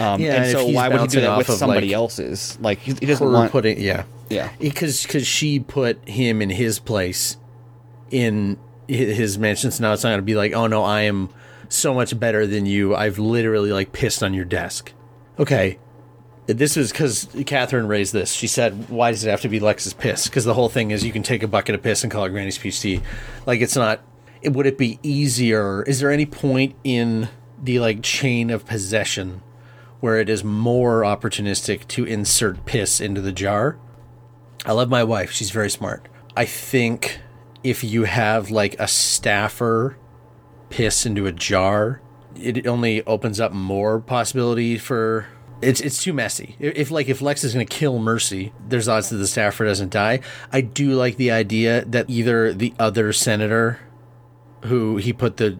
Um 0.00 0.20
Yeah, 0.20 0.36
and 0.36 0.44
and 0.44 0.52
so 0.52 0.66
why 0.66 0.88
would 0.88 1.00
he 1.02 1.06
do 1.08 1.20
that 1.20 1.36
with 1.36 1.50
somebody 1.50 1.88
like, 1.88 1.94
else's? 1.94 2.58
Like 2.58 2.78
he, 2.78 2.94
he 2.94 3.06
doesn't 3.06 3.30
want 3.30 3.52
putting 3.52 3.78
yeah. 3.78 4.04
Yeah. 4.30 4.50
because 4.58 5.02
because 5.02 5.26
she 5.26 5.60
put 5.60 6.08
him 6.08 6.40
in 6.40 6.48
his 6.48 6.78
place 6.78 7.36
in 8.10 8.58
his 8.88 9.38
mansion 9.38 9.70
so 9.70 9.82
now 9.82 9.92
it's 9.92 10.02
not 10.02 10.10
going 10.10 10.20
to 10.20 10.22
be 10.22 10.34
like 10.34 10.54
oh 10.54 10.66
no 10.66 10.82
i 10.82 11.02
am 11.02 11.28
so 11.68 11.92
much 11.92 12.18
better 12.18 12.46
than 12.46 12.64
you. 12.64 12.96
I've 12.96 13.18
literally 13.18 13.72
like 13.72 13.92
pissed 13.92 14.22
on 14.22 14.32
your 14.32 14.46
desk. 14.46 14.94
Okay 15.38 15.78
this 16.48 16.76
was 16.76 16.90
because 16.90 17.28
catherine 17.46 17.86
raised 17.86 18.12
this 18.12 18.32
she 18.32 18.46
said 18.46 18.88
why 18.88 19.10
does 19.10 19.24
it 19.24 19.30
have 19.30 19.40
to 19.40 19.48
be 19.48 19.60
lex's 19.60 19.92
piss 19.92 20.26
because 20.26 20.44
the 20.44 20.54
whole 20.54 20.68
thing 20.68 20.90
is 20.90 21.04
you 21.04 21.12
can 21.12 21.22
take 21.22 21.42
a 21.42 21.48
bucket 21.48 21.74
of 21.74 21.82
piss 21.82 22.02
and 22.02 22.10
call 22.10 22.24
it 22.24 22.30
granny's 22.30 22.58
tea 22.80 23.00
like 23.46 23.60
it's 23.60 23.76
not 23.76 24.00
it, 24.40 24.52
would 24.52 24.66
it 24.66 24.78
be 24.78 24.98
easier 25.02 25.82
is 25.82 26.00
there 26.00 26.10
any 26.10 26.26
point 26.26 26.74
in 26.84 27.28
the 27.62 27.78
like 27.78 28.02
chain 28.02 28.50
of 28.50 28.66
possession 28.66 29.42
where 30.00 30.18
it 30.18 30.28
is 30.28 30.42
more 30.42 31.02
opportunistic 31.02 31.86
to 31.88 32.04
insert 32.04 32.64
piss 32.64 33.00
into 33.00 33.20
the 33.20 33.32
jar 33.32 33.78
I 34.64 34.72
love 34.72 34.88
my 34.88 35.04
wife. 35.04 35.30
She's 35.30 35.50
very 35.50 35.70
smart. 35.70 36.08
I 36.36 36.44
think 36.44 37.20
if 37.62 37.84
you 37.84 38.04
have 38.04 38.50
like 38.50 38.78
a 38.78 38.88
staffer 38.88 39.96
piss 40.70 41.06
into 41.06 41.26
a 41.26 41.32
jar, 41.32 42.00
it 42.36 42.66
only 42.66 43.04
opens 43.04 43.40
up 43.40 43.52
more 43.52 44.00
possibility 44.00 44.76
for 44.78 45.26
it's 45.62 45.80
it's 45.80 46.02
too 46.02 46.12
messy. 46.12 46.56
If, 46.58 46.76
if 46.76 46.90
like 46.90 47.08
if 47.08 47.20
Lex 47.20 47.44
is 47.44 47.54
going 47.54 47.66
to 47.66 47.74
kill 47.74 47.98
Mercy, 47.98 48.52
there's 48.68 48.88
odds 48.88 49.08
that 49.10 49.16
the 49.16 49.26
staffer 49.26 49.64
doesn't 49.64 49.90
die. 49.90 50.20
I 50.52 50.60
do 50.60 50.90
like 50.92 51.16
the 51.16 51.30
idea 51.30 51.84
that 51.86 52.08
either 52.08 52.52
the 52.52 52.72
other 52.78 53.12
senator 53.12 53.80
who 54.64 54.96
he 54.96 55.12
put 55.12 55.36
the 55.36 55.58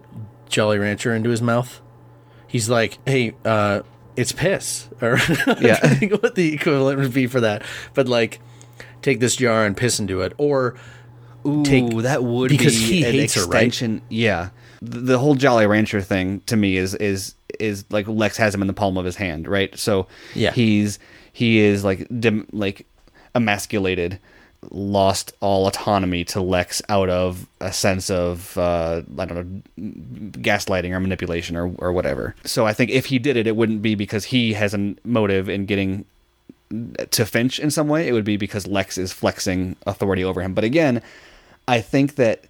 Jolly 0.49 0.79
Rancher 0.79 1.15
into 1.15 1.31
his 1.31 1.43
mouth, 1.43 1.81
he's 2.47 2.69
like, 2.69 2.99
"Hey, 3.07 3.35
uh 3.45 3.83
it's 4.17 4.33
piss." 4.33 4.89
Or 5.03 5.19
Yeah. 5.61 5.79
I 5.83 5.95
think 5.95 6.21
what 6.23 6.35
the 6.35 6.53
equivalent 6.55 6.99
would 7.01 7.13
be 7.15 7.27
for 7.27 7.41
that. 7.41 7.63
But 7.95 8.09
like 8.09 8.41
take 9.03 9.21
this 9.21 9.37
jar 9.37 9.65
and 9.65 9.77
piss 9.77 10.01
into 10.01 10.23
it 10.23 10.33
or 10.39 10.75
Ooh, 11.47 11.63
take- 11.65 11.89
that 11.99 12.25
would 12.25 12.49
because 12.51 12.75
be 12.75 12.85
he 13.01 13.05
an 13.05 13.13
hates 13.13 13.35
her, 13.35 13.43
right? 13.43 13.67
extension. 13.67 14.03
Yeah, 14.09 14.51
the, 14.83 14.99
the 15.01 15.19
whole 15.19 15.35
Jolly 15.37 15.67
Rancher 15.67 16.01
thing 16.01 16.41
to 16.47 16.57
me 16.57 16.77
is 16.77 16.95
is 16.97 17.35
is 17.59 17.85
like 17.91 18.07
Lex 18.09 18.37
has 18.37 18.55
him 18.55 18.61
in 18.63 18.67
the 18.69 18.73
palm 18.75 18.97
of 18.97 19.05
his 19.05 19.17
hand, 19.17 19.49
right? 19.49 19.77
So 19.79 20.07
Yeah. 20.35 20.53
he's 20.53 20.99
he 21.33 21.59
is 21.59 21.85
like 21.85 22.07
dim, 22.21 22.47
like 22.53 22.87
emasculated 23.35 24.19
lost 24.73 25.33
all 25.41 25.69
autonomy 25.69 26.25
to 26.25 26.41
Lex 26.41 26.83
out 26.89 27.09
of 27.09 27.47
a 27.61 27.73
sense 27.73 28.11
of 28.11 28.59
uh, 28.59 29.03
I 29.19 29.25
don't 29.25 29.37
know 29.77 29.93
gaslighting 30.41 30.91
or 30.91 31.01
manipulation 31.01 31.57
or 31.57 31.73
or 31.79 31.93
whatever. 31.93 32.35
So 32.45 32.67
I 32.67 32.73
think 32.73 32.91
if 32.91 33.07
he 33.07 33.19
did 33.19 33.37
it, 33.37 33.47
it 33.47 33.55
wouldn't 33.57 33.83
be 33.83 33.95
because 33.95 34.25
he 34.27 34.55
has 34.55 34.75
a 34.75 34.95
motive 35.05 35.49
in 35.49 35.67
getting 35.67 36.05
to 37.11 37.25
Finch 37.25 37.59
in 37.59 37.71
some 37.71 37.89
way. 37.89 38.09
It 38.09 38.13
would 38.13 38.25
be 38.25 38.37
because 38.37 38.67
Lex 38.67 38.99
is 38.99 39.13
flexing 39.13 39.77
authority 39.87 40.25
over 40.25 40.43
him. 40.43 40.55
But 40.55 40.65
again, 40.65 41.03
I 41.67 41.81
think 41.81 42.17
that 42.17 42.45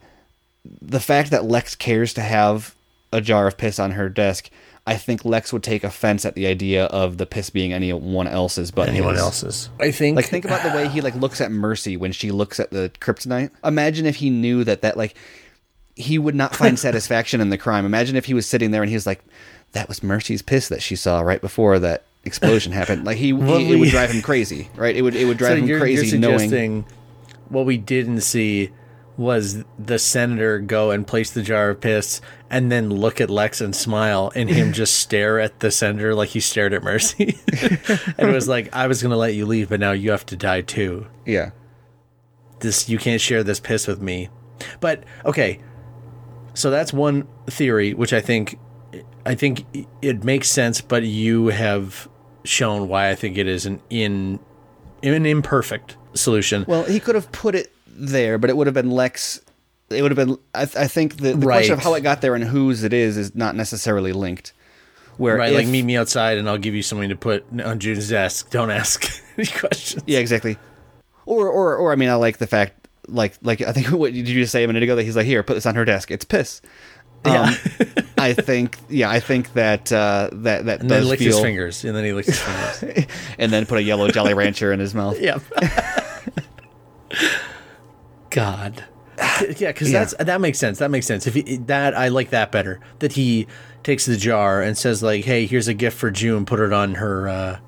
the 0.82 1.00
fact 1.00 1.30
that 1.30 1.44
Lex 1.44 1.74
cares 1.74 2.12
to 2.14 2.22
have 2.22 2.74
a 3.12 3.20
jar 3.20 3.46
of 3.46 3.56
piss 3.56 3.78
on 3.78 3.92
her 3.92 4.08
desk, 4.08 4.50
I 4.88 4.96
think 4.96 5.24
Lex 5.24 5.52
would 5.52 5.62
take 5.62 5.84
offense 5.84 6.24
at 6.24 6.34
the 6.34 6.46
idea 6.46 6.86
of 6.86 7.18
the 7.18 7.26
piss 7.26 7.50
being 7.50 7.72
anyone 7.72 8.26
else's 8.26 8.70
but 8.70 8.88
Anyone 8.88 9.14
his. 9.14 9.22
else's. 9.22 9.70
I 9.78 9.90
think. 9.90 10.16
Like 10.16 10.24
think 10.26 10.44
about 10.44 10.62
the 10.62 10.70
way 10.76 10.88
he 10.88 11.00
like 11.02 11.14
looks 11.14 11.40
at 11.40 11.52
Mercy 11.52 11.96
when 11.96 12.12
she 12.12 12.30
looks 12.30 12.58
at 12.58 12.70
the 12.70 12.90
kryptonite. 12.98 13.50
Imagine 13.62 14.06
if 14.06 14.16
he 14.16 14.30
knew 14.30 14.64
that 14.64 14.80
that 14.82 14.96
like 14.96 15.14
he 15.94 16.18
would 16.18 16.34
not 16.34 16.56
find 16.56 16.78
satisfaction 16.86 17.40
in 17.40 17.50
the 17.50 17.58
crime. 17.58 17.84
Imagine 17.84 18.16
if 18.16 18.24
he 18.24 18.34
was 18.34 18.46
sitting 18.46 18.70
there 18.70 18.82
and 18.82 18.88
he 18.88 18.96
was 18.96 19.06
like, 19.06 19.20
"That 19.72 19.88
was 19.88 20.02
Mercy's 20.02 20.42
piss 20.42 20.68
that 20.68 20.80
she 20.82 20.96
saw 20.96 21.20
right 21.20 21.40
before 21.40 21.78
that 21.80 22.04
explosion 22.24 22.72
happened." 22.72 23.04
Like 23.04 23.18
he, 23.18 23.32
What 23.34 23.60
he 23.60 23.74
it 23.74 23.76
would 23.76 23.90
drive 23.90 24.10
him 24.10 24.22
crazy, 24.22 24.68
right? 24.74 24.96
It 24.96 25.02
would 25.02 25.14
it 25.14 25.26
would 25.26 25.36
drive 25.42 25.52
so 25.52 25.56
him 25.56 25.66
you're, 25.66 25.80
crazy 25.80 26.16
you're 26.16 26.18
knowing. 26.18 26.84
what 27.50 27.66
we 27.66 27.76
didn't 27.76 28.22
see 28.22 28.70
was 29.18 29.64
the 29.76 29.98
senator 29.98 30.60
go 30.60 30.92
and 30.92 31.04
place 31.04 31.32
the 31.32 31.42
jar 31.42 31.70
of 31.70 31.80
piss 31.80 32.20
and 32.48 32.70
then 32.70 32.88
look 32.88 33.20
at 33.20 33.28
Lex 33.28 33.60
and 33.60 33.74
smile 33.74 34.30
and 34.36 34.48
him 34.48 34.72
just 34.72 34.96
stare 34.98 35.40
at 35.40 35.58
the 35.58 35.72
senator 35.72 36.14
like 36.14 36.30
he 36.30 36.40
stared 36.40 36.72
at 36.72 36.84
Mercy. 36.84 37.36
and 38.16 38.30
it 38.30 38.32
was 38.32 38.46
like, 38.46 38.74
I 38.74 38.86
was 38.86 39.02
going 39.02 39.10
to 39.10 39.16
let 39.16 39.34
you 39.34 39.44
leave, 39.44 39.70
but 39.70 39.80
now 39.80 39.90
you 39.90 40.12
have 40.12 40.24
to 40.26 40.36
die 40.36 40.60
too. 40.60 41.08
Yeah. 41.26 41.50
This, 42.60 42.88
you 42.88 42.96
can't 42.96 43.20
share 43.20 43.42
this 43.42 43.58
piss 43.58 43.88
with 43.88 44.00
me. 44.00 44.28
But, 44.78 45.02
okay. 45.24 45.60
So 46.54 46.70
that's 46.70 46.92
one 46.92 47.26
theory, 47.48 47.94
which 47.94 48.12
I 48.12 48.20
think, 48.20 48.56
I 49.26 49.34
think 49.34 49.64
it 50.00 50.22
makes 50.22 50.48
sense, 50.48 50.80
but 50.80 51.02
you 51.02 51.48
have 51.48 52.08
shown 52.44 52.86
why 52.86 53.10
I 53.10 53.16
think 53.16 53.36
it 53.36 53.48
is 53.48 53.66
an 53.66 53.82
in, 53.90 54.38
an 55.02 55.26
imperfect 55.26 55.96
solution. 56.14 56.64
Well, 56.68 56.84
he 56.84 57.00
could 57.00 57.16
have 57.16 57.30
put 57.32 57.56
it 57.56 57.72
there, 57.98 58.38
but 58.38 58.50
it 58.50 58.56
would 58.56 58.66
have 58.66 58.74
been 58.74 58.90
Lex. 58.90 59.40
It 59.90 60.02
would 60.02 60.10
have 60.16 60.16
been. 60.28 60.38
I, 60.54 60.62
I 60.62 60.86
think 60.86 61.16
the, 61.16 61.32
the 61.34 61.46
question 61.46 61.72
of 61.72 61.78
how 61.80 61.94
it 61.94 62.02
got 62.02 62.20
there 62.20 62.34
and 62.34 62.44
whose 62.44 62.84
it 62.84 62.92
is 62.92 63.16
is 63.16 63.34
not 63.34 63.54
necessarily 63.56 64.12
linked. 64.12 64.52
Where 65.16 65.36
Right, 65.36 65.50
if- 65.50 65.56
like 65.58 65.66
meet 65.66 65.82
me 65.84 65.96
outside 65.96 66.38
and 66.38 66.48
I'll 66.48 66.58
give 66.58 66.74
you 66.74 66.82
something 66.82 67.08
to 67.08 67.16
put 67.16 67.44
on 67.64 67.78
June's 67.80 68.08
desk. 68.08 68.50
Don't 68.50 68.70
ask 68.70 69.04
any 69.36 69.46
questions. 69.46 70.02
Yeah, 70.06 70.18
exactly. 70.20 70.56
Or, 71.26 71.48
or, 71.48 71.76
or 71.76 71.92
I 71.92 71.96
mean, 71.96 72.08
I 72.08 72.14
like 72.14 72.38
the 72.38 72.46
fact, 72.46 72.86
like, 73.08 73.34
like 73.42 73.60
I 73.60 73.72
think 73.72 73.88
what 73.90 74.12
did 74.12 74.28
you 74.28 74.34
just 74.42 74.52
say 74.52 74.62
a 74.62 74.66
minute 74.66 74.82
ago 74.82 74.94
that 74.96 75.02
he's 75.02 75.16
like, 75.16 75.26
here, 75.26 75.42
put 75.42 75.54
this 75.54 75.66
on 75.66 75.74
her 75.74 75.84
desk. 75.84 76.10
It's 76.10 76.24
piss. 76.24 76.60
Um, 77.24 77.52
I 78.18 78.32
think, 78.32 78.78
yeah, 78.88 79.10
I 79.10 79.18
think 79.18 79.52
that 79.54 79.90
uh, 79.90 80.30
that 80.32 80.66
that 80.66 80.80
And 80.80 80.88
does 80.88 81.00
then 81.00 81.08
lick 81.08 81.18
feel, 81.18 81.32
his 81.32 81.40
fingers. 81.40 81.84
And 81.84 81.96
then 81.96 82.04
he 82.04 82.12
licks 82.12 82.28
his 82.28 82.38
fingers. 82.78 83.06
and 83.38 83.52
then 83.52 83.66
put 83.66 83.78
a 83.78 83.82
yellow 83.82 84.08
Jolly 84.08 84.34
Rancher 84.34 84.72
in 84.72 84.78
his 84.78 84.94
mouth. 84.94 85.20
yep. 85.20 85.42
God. 88.30 88.84
Yeah, 89.56 89.68
because 89.72 89.90
Yeah. 89.90 90.00
that's 90.00 90.14
that 90.18 90.40
makes 90.40 90.58
sense. 90.58 90.78
That 90.78 90.90
makes 90.90 91.06
sense. 91.06 91.26
If 91.26 91.34
he, 91.34 91.56
that 91.66 91.96
I 91.96 92.08
like 92.08 92.30
that 92.30 92.50
better. 92.52 92.80
That 93.00 93.12
he 93.12 93.46
takes 93.82 94.06
the 94.06 94.16
jar 94.16 94.62
and 94.62 94.76
says 94.78 95.02
like, 95.02 95.24
"Hey, 95.24 95.46
here's 95.46 95.66
a 95.68 95.74
gift 95.74 95.96
for 95.96 96.10
June. 96.10 96.44
Put 96.44 96.60
it 96.60 96.72
on 96.72 96.94
her, 96.96 97.28
uh, 97.28 97.58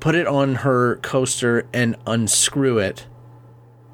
put 0.00 0.14
it 0.14 0.26
on 0.26 0.56
her 0.56 0.96
coaster 0.96 1.66
and 1.74 1.96
unscrew 2.06 2.78
it." 2.78 3.06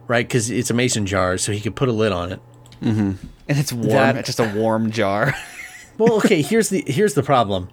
Right, 0.09 0.27
because 0.27 0.51
it's 0.51 0.71
a 0.71 0.75
mason 0.75 1.07
jar, 1.07 1.39
so 1.39 1.53
he 1.53 1.61
could 1.61 1.75
put 1.77 1.89
a 1.89 1.93
lid 1.93 2.13
on 2.13 2.33
it. 2.33 2.41
and 2.81 3.19
it's 3.49 3.73
warm. 3.73 3.89
That- 3.89 4.17
it's 4.19 4.27
just 4.27 4.41
a 4.41 4.53
warm 4.55 4.91
jar. 4.91 5.35
well, 5.99 6.15
okay. 6.15 6.43
Here's 6.43 6.69
the 6.71 6.85
here's 6.87 7.15
the 7.15 7.23
problem. 7.23 7.69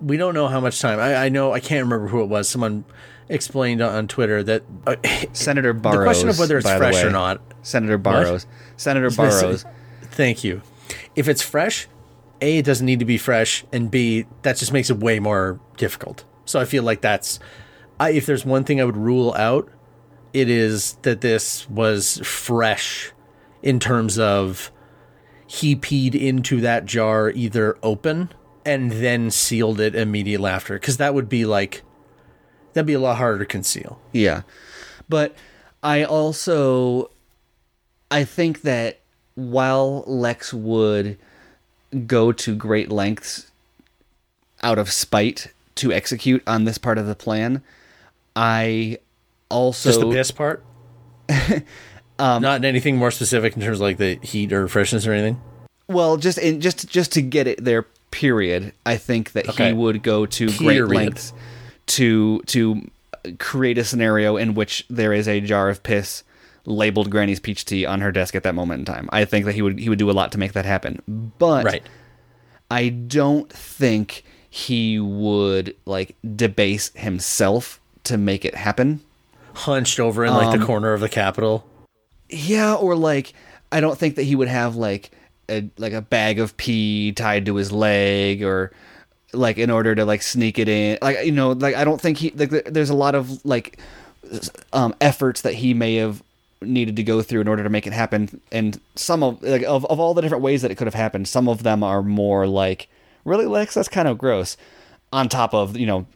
We 0.00 0.16
don't 0.16 0.34
know 0.34 0.48
how 0.48 0.60
much 0.60 0.80
time. 0.80 0.98
I, 0.98 1.14
I 1.16 1.28
know 1.28 1.52
I 1.52 1.60
can't 1.60 1.84
remember 1.84 2.08
who 2.08 2.22
it 2.22 2.26
was. 2.28 2.48
Someone 2.48 2.84
explained 3.28 3.82
on 3.82 4.08
Twitter 4.08 4.42
that 4.42 4.62
uh, 4.86 4.96
Senator 5.32 5.72
Burrows. 5.72 5.98
the 5.98 6.04
question 6.04 6.28
of 6.28 6.38
whether 6.38 6.58
it's 6.58 6.70
fresh 6.70 6.94
way. 6.94 7.04
or 7.04 7.10
not. 7.10 7.40
Senator 7.62 7.98
Burrows. 7.98 8.46
Senator 8.76 9.10
Burrows. 9.16 9.64
Thank 10.02 10.44
you. 10.44 10.62
If 11.14 11.28
it's 11.28 11.42
fresh, 11.42 11.88
a 12.40 12.58
it 12.58 12.64
doesn't 12.64 12.86
need 12.86 12.98
to 13.00 13.04
be 13.04 13.18
fresh, 13.18 13.64
and 13.72 13.90
b 13.90 14.26
that 14.42 14.56
just 14.56 14.72
makes 14.72 14.90
it 14.90 14.98
way 14.98 15.20
more 15.20 15.60
difficult. 15.76 16.24
So 16.44 16.60
I 16.60 16.64
feel 16.64 16.82
like 16.82 17.00
that's. 17.00 17.38
I, 18.00 18.10
if 18.10 18.26
there's 18.26 18.44
one 18.44 18.64
thing 18.64 18.80
I 18.80 18.84
would 18.84 18.96
rule 18.96 19.34
out, 19.34 19.68
it 20.32 20.48
is 20.48 20.94
that 21.02 21.20
this 21.20 21.68
was 21.68 22.18
fresh, 22.18 23.12
in 23.62 23.80
terms 23.80 24.18
of 24.18 24.70
he 25.46 25.74
peed 25.74 26.14
into 26.14 26.60
that 26.60 26.84
jar 26.84 27.30
either 27.30 27.76
open 27.82 28.30
and 28.64 28.92
then 28.92 29.30
sealed 29.30 29.80
it 29.80 29.94
immediately 29.94 30.50
after, 30.50 30.74
because 30.74 30.98
that 30.98 31.14
would 31.14 31.28
be 31.28 31.44
like 31.44 31.82
that'd 32.72 32.86
be 32.86 32.94
a 32.94 33.00
lot 33.00 33.16
harder 33.16 33.38
to 33.40 33.46
conceal. 33.46 33.98
Yeah. 34.12 34.42
But 35.08 35.34
I 35.82 36.04
also 36.04 37.10
I 38.10 38.24
think 38.24 38.62
that 38.62 39.00
while 39.34 40.02
Lex 40.06 40.52
would 40.52 41.18
go 42.06 42.32
to 42.32 42.54
great 42.54 42.90
lengths 42.90 43.50
out 44.62 44.78
of 44.78 44.90
spite 44.90 45.52
to 45.76 45.92
execute 45.92 46.42
on 46.46 46.64
this 46.64 46.78
part 46.78 46.98
of 46.98 47.06
the 47.06 47.14
plan, 47.14 47.62
I 48.34 48.98
also 49.48 49.88
Just 49.90 50.00
the 50.00 50.10
piss 50.10 50.30
part. 50.30 50.64
Um, 52.20 52.42
Not 52.42 52.64
anything 52.64 52.96
more 52.96 53.12
specific 53.12 53.54
in 53.54 53.62
terms 53.62 53.76
of 53.78 53.82
like 53.82 53.96
the 53.96 54.18
heat 54.24 54.52
or 54.52 54.66
freshness 54.66 55.06
or 55.06 55.12
anything. 55.12 55.40
well 55.86 56.16
just 56.16 56.36
in 56.36 56.60
just 56.60 56.88
just 56.88 57.12
to 57.12 57.22
get 57.22 57.46
it 57.46 57.62
there 57.64 57.84
period, 58.10 58.72
I 58.84 58.96
think 58.96 59.32
that 59.32 59.48
Okay. 59.50 59.68
he 59.68 59.72
would 59.72 60.02
go 60.02 60.26
to 60.26 60.50
great 60.58 60.84
lengths 60.84 61.32
to 61.88 62.40
to 62.46 62.90
create 63.38 63.78
a 63.78 63.84
scenario 63.84 64.36
in 64.36 64.54
which 64.54 64.86
there 64.88 65.12
is 65.12 65.28
a 65.28 65.40
jar 65.40 65.68
of 65.68 65.82
piss 65.82 66.22
labeled 66.64 67.10
Granny's 67.10 67.40
peach 67.40 67.64
tea 67.64 67.86
on 67.86 68.00
her 68.00 68.12
desk 68.12 68.34
at 68.34 68.42
that 68.42 68.54
moment 68.54 68.80
in 68.80 68.84
time. 68.84 69.08
I 69.12 69.24
think 69.24 69.46
that 69.46 69.54
he 69.54 69.62
would 69.62 69.78
he 69.78 69.88
would 69.88 69.98
do 69.98 70.10
a 70.10 70.12
lot 70.12 70.32
to 70.32 70.38
make 70.38 70.52
that 70.52 70.64
happen. 70.64 71.02
But 71.38 71.64
Right. 71.64 71.82
I 72.70 72.90
don't 72.90 73.50
think 73.50 74.24
he 74.50 74.98
would 74.98 75.74
like 75.86 76.16
debase 76.36 76.90
himself 76.94 77.80
to 78.04 78.18
make 78.18 78.44
it 78.44 78.54
happen. 78.54 79.00
Hunched 79.54 79.98
over 79.98 80.24
in 80.24 80.32
like 80.32 80.54
the 80.54 80.60
um, 80.60 80.66
corner 80.66 80.92
of 80.92 81.00
the 81.00 81.08
Capitol. 81.08 81.66
Yeah, 82.28 82.74
or 82.74 82.94
like 82.94 83.32
I 83.72 83.80
don't 83.80 83.98
think 83.98 84.16
that 84.16 84.22
he 84.24 84.34
would 84.36 84.48
have 84.48 84.76
like 84.76 85.10
a 85.48 85.68
like 85.78 85.92
a 85.92 86.02
bag 86.02 86.38
of 86.38 86.56
pee 86.56 87.12
tied 87.12 87.46
to 87.46 87.56
his 87.56 87.72
leg 87.72 88.42
or 88.42 88.72
like 89.32 89.58
in 89.58 89.70
order 89.70 89.94
to 89.94 90.04
like 90.04 90.22
sneak 90.22 90.58
it 90.58 90.68
in. 90.68 90.98
Like 91.02 91.24
you 91.24 91.32
know, 91.32 91.52
like 91.52 91.74
I 91.74 91.84
don't 91.84 92.00
think 92.00 92.18
he 92.18 92.30
like 92.30 92.50
there's 92.64 92.90
a 92.90 92.94
lot 92.94 93.14
of 93.14 93.44
like 93.44 93.78
um 94.72 94.94
efforts 95.00 95.42
that 95.42 95.54
he 95.54 95.74
may 95.74 95.96
have 95.96 96.22
needed 96.60 96.96
to 96.96 97.02
go 97.02 97.22
through 97.22 97.40
in 97.40 97.48
order 97.48 97.62
to 97.62 97.70
make 97.70 97.86
it 97.86 97.92
happen. 97.92 98.40
And 98.50 98.80
some 98.94 99.22
of 99.22 99.42
like 99.42 99.62
of, 99.62 99.84
of 99.86 100.00
all 100.00 100.14
the 100.14 100.22
different 100.22 100.42
ways 100.42 100.62
that 100.62 100.70
it 100.70 100.76
could 100.76 100.86
have 100.86 100.94
happened 100.94 101.28
some 101.28 101.48
of 101.48 101.62
them 101.62 101.82
are 101.82 102.02
more 102.02 102.46
like 102.46 102.88
really 103.24 103.46
lex? 103.46 103.74
That's 103.74 103.88
kind 103.88 104.08
of 104.08 104.18
gross. 104.18 104.56
On 105.12 105.28
top 105.28 105.54
of 105.54 105.76
you 105.76 105.86
know 105.86 106.06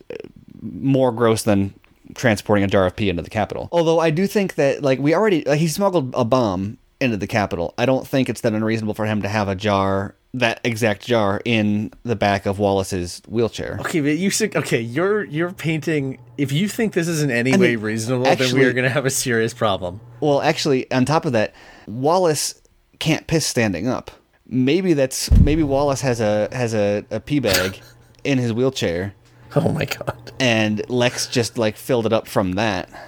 more 0.61 1.13
gross 1.13 1.43
than 1.43 1.75
transporting 2.15 2.63
a 2.63 2.69
jar 2.69 2.87
of 2.87 2.95
pee 2.95 3.09
into 3.09 3.23
the 3.23 3.31
Capitol 3.31 3.69
Although 3.73 3.99
I 3.99 4.11
do 4.11 4.27
think 4.27 4.57
that 4.57 4.83
like 4.83 4.99
we 4.99 5.15
already 5.15 5.45
like, 5.45 5.59
he 5.59 5.69
smuggled 5.69 6.15
a 6.15 6.25
bomb 6.25 6.79
into 7.01 7.17
the 7.17 7.27
Capitol 7.27 7.75
I 7.79 7.87
don't 7.87 8.07
think 8.07 8.29
it's 8.29 8.43
that 8.43 8.53
unreasonable 8.53 8.95
for 8.95 9.07
him 9.07 9.23
to 9.23 9.29
have 9.29 9.49
a 9.49 9.55
jar 9.55 10.15
that 10.35 10.61
exact 10.65 11.07
jar 11.07 11.41
in 11.45 11.93
the 12.05 12.17
back 12.17 12.47
of 12.47 12.59
Wallace's 12.59 13.21
wheelchair. 13.29 13.77
Okay, 13.81 14.01
but 14.01 14.17
you 14.17 14.31
said 14.31 14.57
okay. 14.57 14.81
You're 14.81 15.25
you're 15.25 15.53
painting. 15.53 16.19
If 16.39 16.53
you 16.53 16.69
think 16.69 16.95
this 16.95 17.09
is 17.09 17.23
in 17.23 17.31
any 17.31 17.53
mean, 17.53 17.61
way 17.61 17.77
reasonable, 17.77 18.25
then 18.25 18.55
we 18.55 18.65
are 18.65 18.73
going 18.73 18.85
to 18.85 18.91
have 18.91 19.05
a 19.07 19.11
serious 19.11 19.53
problem. 19.53 20.01
Well, 20.21 20.41
actually, 20.41 20.91
on 20.91 21.05
top 21.05 21.27
of 21.27 21.33
that, 21.33 21.55
Wallace 21.87 22.61
can't 22.99 23.27
piss 23.27 23.45
standing 23.47 23.89
up. 23.89 24.11
Maybe 24.47 24.95
that's 24.95 25.31
maybe 25.33 25.63
Wallace 25.63 26.01
has 26.01 26.21
a 26.21 26.49
has 26.53 26.75
a, 26.75 27.05
a 27.11 27.21
pee 27.21 27.41
bag 27.41 27.81
in 28.25 28.39
his 28.39 28.53
wheelchair, 28.53 29.15
Oh 29.55 29.71
my 29.73 29.85
god! 29.85 30.33
and 30.41 30.89
Lex 30.89 31.27
just 31.27 31.59
like 31.59 31.77
filled 31.77 32.07
it 32.07 32.13
up 32.13 32.27
from 32.27 32.53
that. 32.53 32.89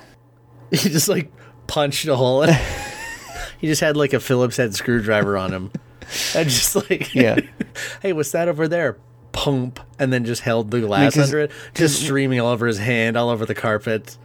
He 0.70 0.88
just 0.88 1.08
like 1.08 1.30
punched 1.68 2.06
a 2.08 2.16
hole 2.16 2.42
in. 2.42 2.50
it. 2.50 2.56
he 3.60 3.68
just 3.68 3.80
had 3.80 3.96
like 3.96 4.12
a 4.12 4.18
Phillips 4.18 4.56
head 4.56 4.74
screwdriver 4.74 5.36
on 5.36 5.52
him, 5.52 5.70
and 6.36 6.48
just 6.48 6.76
like 6.76 7.14
Yeah. 7.14 7.38
hey, 8.02 8.12
what's 8.12 8.32
that 8.32 8.48
over 8.48 8.68
there? 8.68 8.96
Pump, 9.32 9.80
and 9.98 10.12
then 10.12 10.24
just 10.24 10.42
held 10.42 10.70
the 10.70 10.80
glass 10.80 11.18
under 11.18 11.40
it, 11.40 11.50
just 11.74 12.02
streaming 12.02 12.38
all 12.40 12.52
over 12.52 12.66
his 12.66 12.78
hand, 12.78 13.16
all 13.16 13.30
over 13.30 13.44
the 13.44 13.54
carpet. 13.54 14.16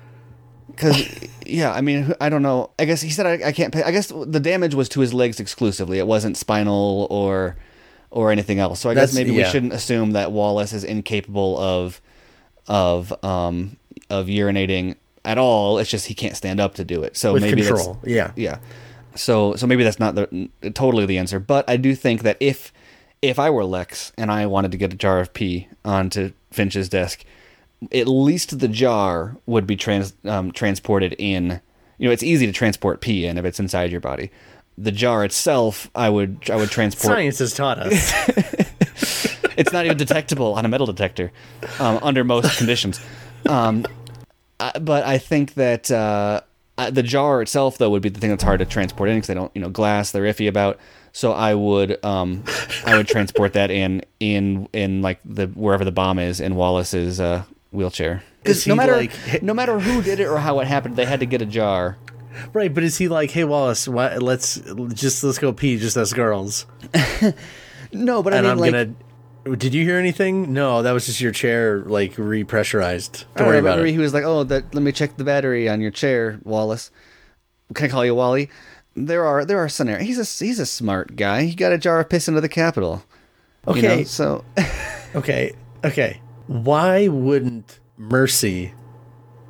Because 0.68 1.28
yeah, 1.46 1.74
I 1.74 1.82
mean, 1.82 2.14
I 2.22 2.30
don't 2.30 2.44
know. 2.44 2.70
I 2.78 2.86
guess 2.86 3.02
he 3.02 3.10
said 3.10 3.26
I, 3.26 3.48
I 3.48 3.52
can't. 3.52 3.74
Pay. 3.74 3.82
I 3.82 3.92
guess 3.92 4.08
the 4.08 4.40
damage 4.40 4.76
was 4.76 4.88
to 4.90 5.00
his 5.00 5.14
legs 5.14 5.40
exclusively. 5.40 5.98
It 5.98 6.06
wasn't 6.06 6.38
spinal 6.38 7.08
or 7.10 7.58
or 8.12 8.32
anything 8.32 8.60
else. 8.60 8.80
So 8.80 8.90
I 8.90 8.94
guess 8.94 9.12
That's- 9.12 9.16
maybe 9.16 9.36
we 9.36 9.44
shouldn't 9.46 9.74
assume 9.74 10.12
that 10.12 10.32
Wallace 10.32 10.74
is 10.74 10.84
incapable 10.84 11.58
of 11.58 12.02
of 12.68 13.12
um 13.26 13.78
of 14.10 14.28
urinating 14.28 14.96
at 15.26 15.38
all. 15.38 15.80
It's 15.80 15.90
just 15.90 16.06
he 16.08 16.14
can't 16.14 16.36
stand 16.38 16.60
up 16.60 16.76
to 16.76 16.84
do 16.84 17.04
it. 17.04 17.18
So 17.18 17.34
With 17.34 17.42
maybe 17.44 17.62
control, 17.62 18.00
yeah. 18.06 18.32
yeah. 18.36 18.60
So 19.16 19.56
so 19.56 19.68
maybe 19.68 19.84
that's 19.84 20.00
not 20.00 20.16
the 20.16 20.50
totally 20.74 21.06
the 21.06 21.18
answer, 21.18 21.40
but 21.40 21.70
I 21.70 21.78
do 21.78 21.96
think 21.96 22.24
that 22.24 22.38
if 22.40 22.72
if 23.22 23.40
I 23.40 23.50
were 23.50 23.66
Lex 23.66 24.12
and 24.18 24.32
I 24.32 24.46
wanted 24.46 24.72
to 24.72 24.78
get 24.78 24.94
a 24.94 24.98
jar 24.98 25.20
of 25.20 25.34
pee 25.34 25.68
onto 25.84 26.32
Finch's 26.52 26.90
desk, 26.90 27.26
at 27.94 28.08
least 28.08 28.60
the 28.60 28.68
jar 28.68 29.38
would 29.46 29.68
be 29.68 29.76
trans 29.76 30.14
um, 30.26 30.52
transported 30.52 31.16
in. 31.18 31.62
You 31.98 32.08
know, 32.08 32.14
it's 32.14 32.24
easy 32.24 32.46
to 32.46 32.54
transport 32.54 33.02
pee 33.02 33.26
in 33.26 33.38
if 33.38 33.44
it's 33.44 33.60
inside 33.60 33.92
your 33.92 34.00
body. 34.00 34.32
The 34.78 34.92
jar 34.92 35.26
itself, 35.26 35.90
I 35.94 36.10
would 36.10 36.50
I 36.50 36.56
would 36.56 36.70
transport. 36.70 37.16
Science 37.16 37.40
has 37.40 37.54
taught 37.54 37.80
us. 37.80 38.14
it's 39.58 39.74
not 39.74 39.86
even 39.86 39.98
detectable 39.98 40.54
on 40.54 40.64
a 40.66 40.70
metal 40.70 40.88
detector 40.88 41.32
um, 41.80 42.00
under 42.02 42.24
most 42.24 42.58
conditions. 42.58 43.02
Um, 43.48 43.86
I, 44.60 44.78
but 44.80 45.04
I 45.04 45.18
think 45.18 45.56
that 45.56 45.92
uh, 45.92 46.42
uh, 46.80 46.90
the 46.90 47.04
jar 47.04 47.42
itself, 47.42 47.78
though, 47.78 47.90
would 47.90 48.02
be 48.02 48.10
the 48.10 48.20
thing 48.20 48.30
that's 48.30 48.44
hard 48.44 48.60
to 48.60 48.66
transport 48.66 49.10
in 49.10 49.18
because 49.18 49.28
they 49.28 49.34
don't, 49.34 49.52
you 49.54 49.62
know, 49.62 49.70
glass 49.70 50.12
they're 50.12 50.24
iffy 50.24 50.48
about. 50.48 50.80
So 51.12 51.32
I 51.32 51.54
would, 51.56 52.04
um, 52.06 52.44
I 52.86 52.96
would 52.98 53.08
transport 53.08 53.54
that 53.54 53.72
in, 53.72 54.04
in, 54.20 54.68
in 54.74 55.02
like 55.02 55.20
the 55.26 55.48
wherever 55.48 55.84
the 55.84 55.92
bomb 55.92 56.20
is 56.20 56.40
in 56.40 56.56
Wallace's 56.56 57.20
uh, 57.20 57.44
wheelchair. 57.72 58.24
Because 58.44 58.66
no 58.68 58.76
matter, 58.76 58.96
like- 58.96 59.42
no 59.44 59.54
matter 59.54 59.80
who 59.80 60.02
did 60.02 60.20
it 60.20 60.26
or 60.28 60.38
how 60.38 60.60
it 60.60 60.68
happened, 60.68 60.96
they 60.96 61.06
had 61.06 61.20
to 61.20 61.26
get 61.26 61.42
a 61.42 61.46
jar. 61.46 61.98
right, 62.54 62.74
but 62.74 62.84
is 62.84 62.98
he 62.98 63.08
like, 63.08 63.32
hey 63.32 63.44
Wallace, 63.44 63.88
why, 63.88 64.16
let's 64.18 64.62
just 64.94 65.24
let's 65.24 65.40
go 65.40 65.52
pee, 65.52 65.78
just 65.78 65.98
us 65.98 66.14
girls, 66.14 66.66
No, 67.92 68.22
but 68.24 68.34
I 68.34 68.38
and 68.38 68.46
mean, 68.46 68.52
I'm 68.52 68.58
like, 68.60 68.72
gonna. 68.72 68.94
Did 69.56 69.74
you 69.74 69.84
hear 69.84 69.98
anything? 69.98 70.54
No, 70.54 70.82
that 70.84 70.92
was 70.92 71.06
just 71.06 71.22
your 71.22 71.32
chair 71.32 71.80
like 71.82 72.16
repressurized. 72.16 73.26
Don't 73.36 73.48
worry 73.48 73.60
about 73.60 73.72
remember 73.78 73.88
it. 73.88 73.92
he 73.92 73.98
was 73.98 74.14
like, 74.14 74.24
"Oh, 74.24 74.44
that, 74.46 74.74
let 74.74 74.84
me 74.84 74.92
check 74.92 75.18
the 75.18 75.24
battery 75.24 75.68
on 75.70 75.82
your 75.82 75.92
chair, 75.92 76.40
Wallace. 76.44 76.92
Can 77.74 77.86
I 77.86 77.90
call 77.90 78.06
you 78.06 78.16
Wally?" 78.16 78.50
There 78.96 79.26
are 79.26 79.46
there 79.46 79.60
are 79.60 79.70
scenarios. 79.70 80.08
He's 80.08 80.42
a 80.42 80.46
he's 80.46 80.60
a 80.60 80.66
smart 80.66 81.16
guy. 81.16 81.44
He 81.46 81.56
got 81.56 81.72
a 81.72 81.78
jar 81.78 82.00
of 82.00 82.10
piss 82.10 82.28
into 82.28 82.42
the 82.42 82.50
Capitol. 82.50 83.04
You 83.74 83.82
know, 83.82 83.90
Okay. 83.92 84.04
so 84.06 84.44
Okay, 85.16 85.54
okay. 85.84 86.22
Why 86.48 87.08
wouldn't 87.08 87.80
Mercy 87.98 88.74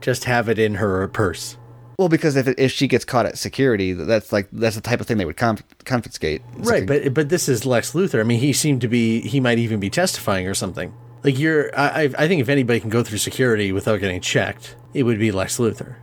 just 0.01 0.25
have 0.25 0.49
it 0.49 0.59
in 0.59 0.75
her 0.75 1.07
purse? 1.07 1.57
Well, 1.99 2.07
because 2.07 2.37
if 2.37 2.47
if 2.47 2.71
she 2.71 2.87
gets 2.87 3.03
caught 3.03 3.25
at 3.25 3.37
security, 3.37 3.91
that's 3.91 4.31
like 4.31 4.47
that's 4.53 4.77
the 4.77 4.81
type 4.81 5.01
of 5.01 5.05
thing 5.05 5.17
they 5.17 5.25
would 5.25 5.35
conf- 5.35 5.65
confiscate. 5.83 6.41
Right, 6.55 6.87
but 6.87 7.13
but 7.13 7.27
this 7.27 7.49
is 7.49 7.65
Lex 7.65 7.91
Luthor. 7.91 8.21
I 8.21 8.23
mean, 8.23 8.39
he 8.39 8.53
seemed 8.53 8.79
to 8.79 8.87
be. 8.87 9.19
He 9.19 9.41
might 9.41 9.57
even 9.59 9.81
be 9.81 9.89
testifying 9.89 10.47
or 10.47 10.53
something. 10.53 10.93
Like 11.25 11.37
you're. 11.37 11.77
I 11.77 12.03
I 12.17 12.29
think 12.29 12.39
if 12.39 12.47
anybody 12.47 12.79
can 12.79 12.89
go 12.89 13.03
through 13.03 13.17
security 13.17 13.73
without 13.73 13.99
getting 13.99 14.21
checked, 14.21 14.77
it 14.93 15.03
would 15.03 15.19
be 15.19 15.29
Lex 15.29 15.57
Luthor. 15.57 15.95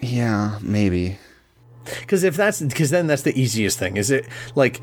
yeah, 0.00 0.60
maybe. 0.62 1.18
Because 1.84 2.22
if 2.22 2.36
that's 2.36 2.62
because 2.62 2.90
then 2.90 3.08
that's 3.08 3.22
the 3.22 3.36
easiest 3.36 3.80
thing. 3.80 3.96
Is 3.96 4.12
it 4.12 4.24
like 4.54 4.82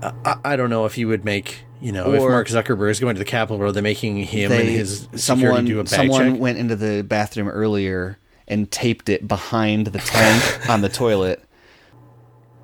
I, 0.00 0.36
I 0.44 0.54
don't 0.54 0.70
know 0.70 0.84
if 0.84 0.96
you 0.96 1.08
would 1.08 1.24
make 1.24 1.64
you 1.80 1.90
know 1.90 2.14
if 2.14 2.20
Mark 2.20 2.46
Zuckerberg 2.46 2.92
is 2.92 3.00
going 3.00 3.16
to 3.16 3.18
the 3.18 3.24
Capitol, 3.24 3.60
are 3.64 3.72
they 3.72 3.80
making 3.80 4.18
him 4.18 4.52
and 4.52 4.68
his 4.68 5.08
security 5.16 5.18
someone 5.18 5.64
do 5.64 5.80
a 5.80 5.82
bag 5.82 5.92
someone 5.92 6.32
check? 6.34 6.40
went 6.40 6.58
into 6.58 6.76
the 6.76 7.02
bathroom 7.02 7.48
earlier 7.48 8.16
and 8.46 8.70
taped 8.70 9.08
it 9.08 9.26
behind 9.26 9.88
the 9.88 9.98
tank 9.98 10.68
on 10.68 10.80
the 10.80 10.88
toilet. 10.88 11.42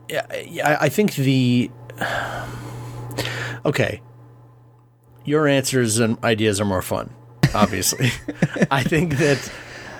Yeah, 0.08 0.26
yeah, 0.40 0.68
I 0.68 0.86
I 0.86 0.88
think 0.88 1.14
the 1.14 1.70
okay. 3.64 4.02
Your 5.24 5.46
answers 5.46 5.98
and 5.98 6.22
ideas 6.24 6.60
are 6.60 6.64
more 6.64 6.82
fun. 6.82 7.14
Obviously, 7.54 8.10
I 8.70 8.82
think 8.82 9.18
that 9.18 9.52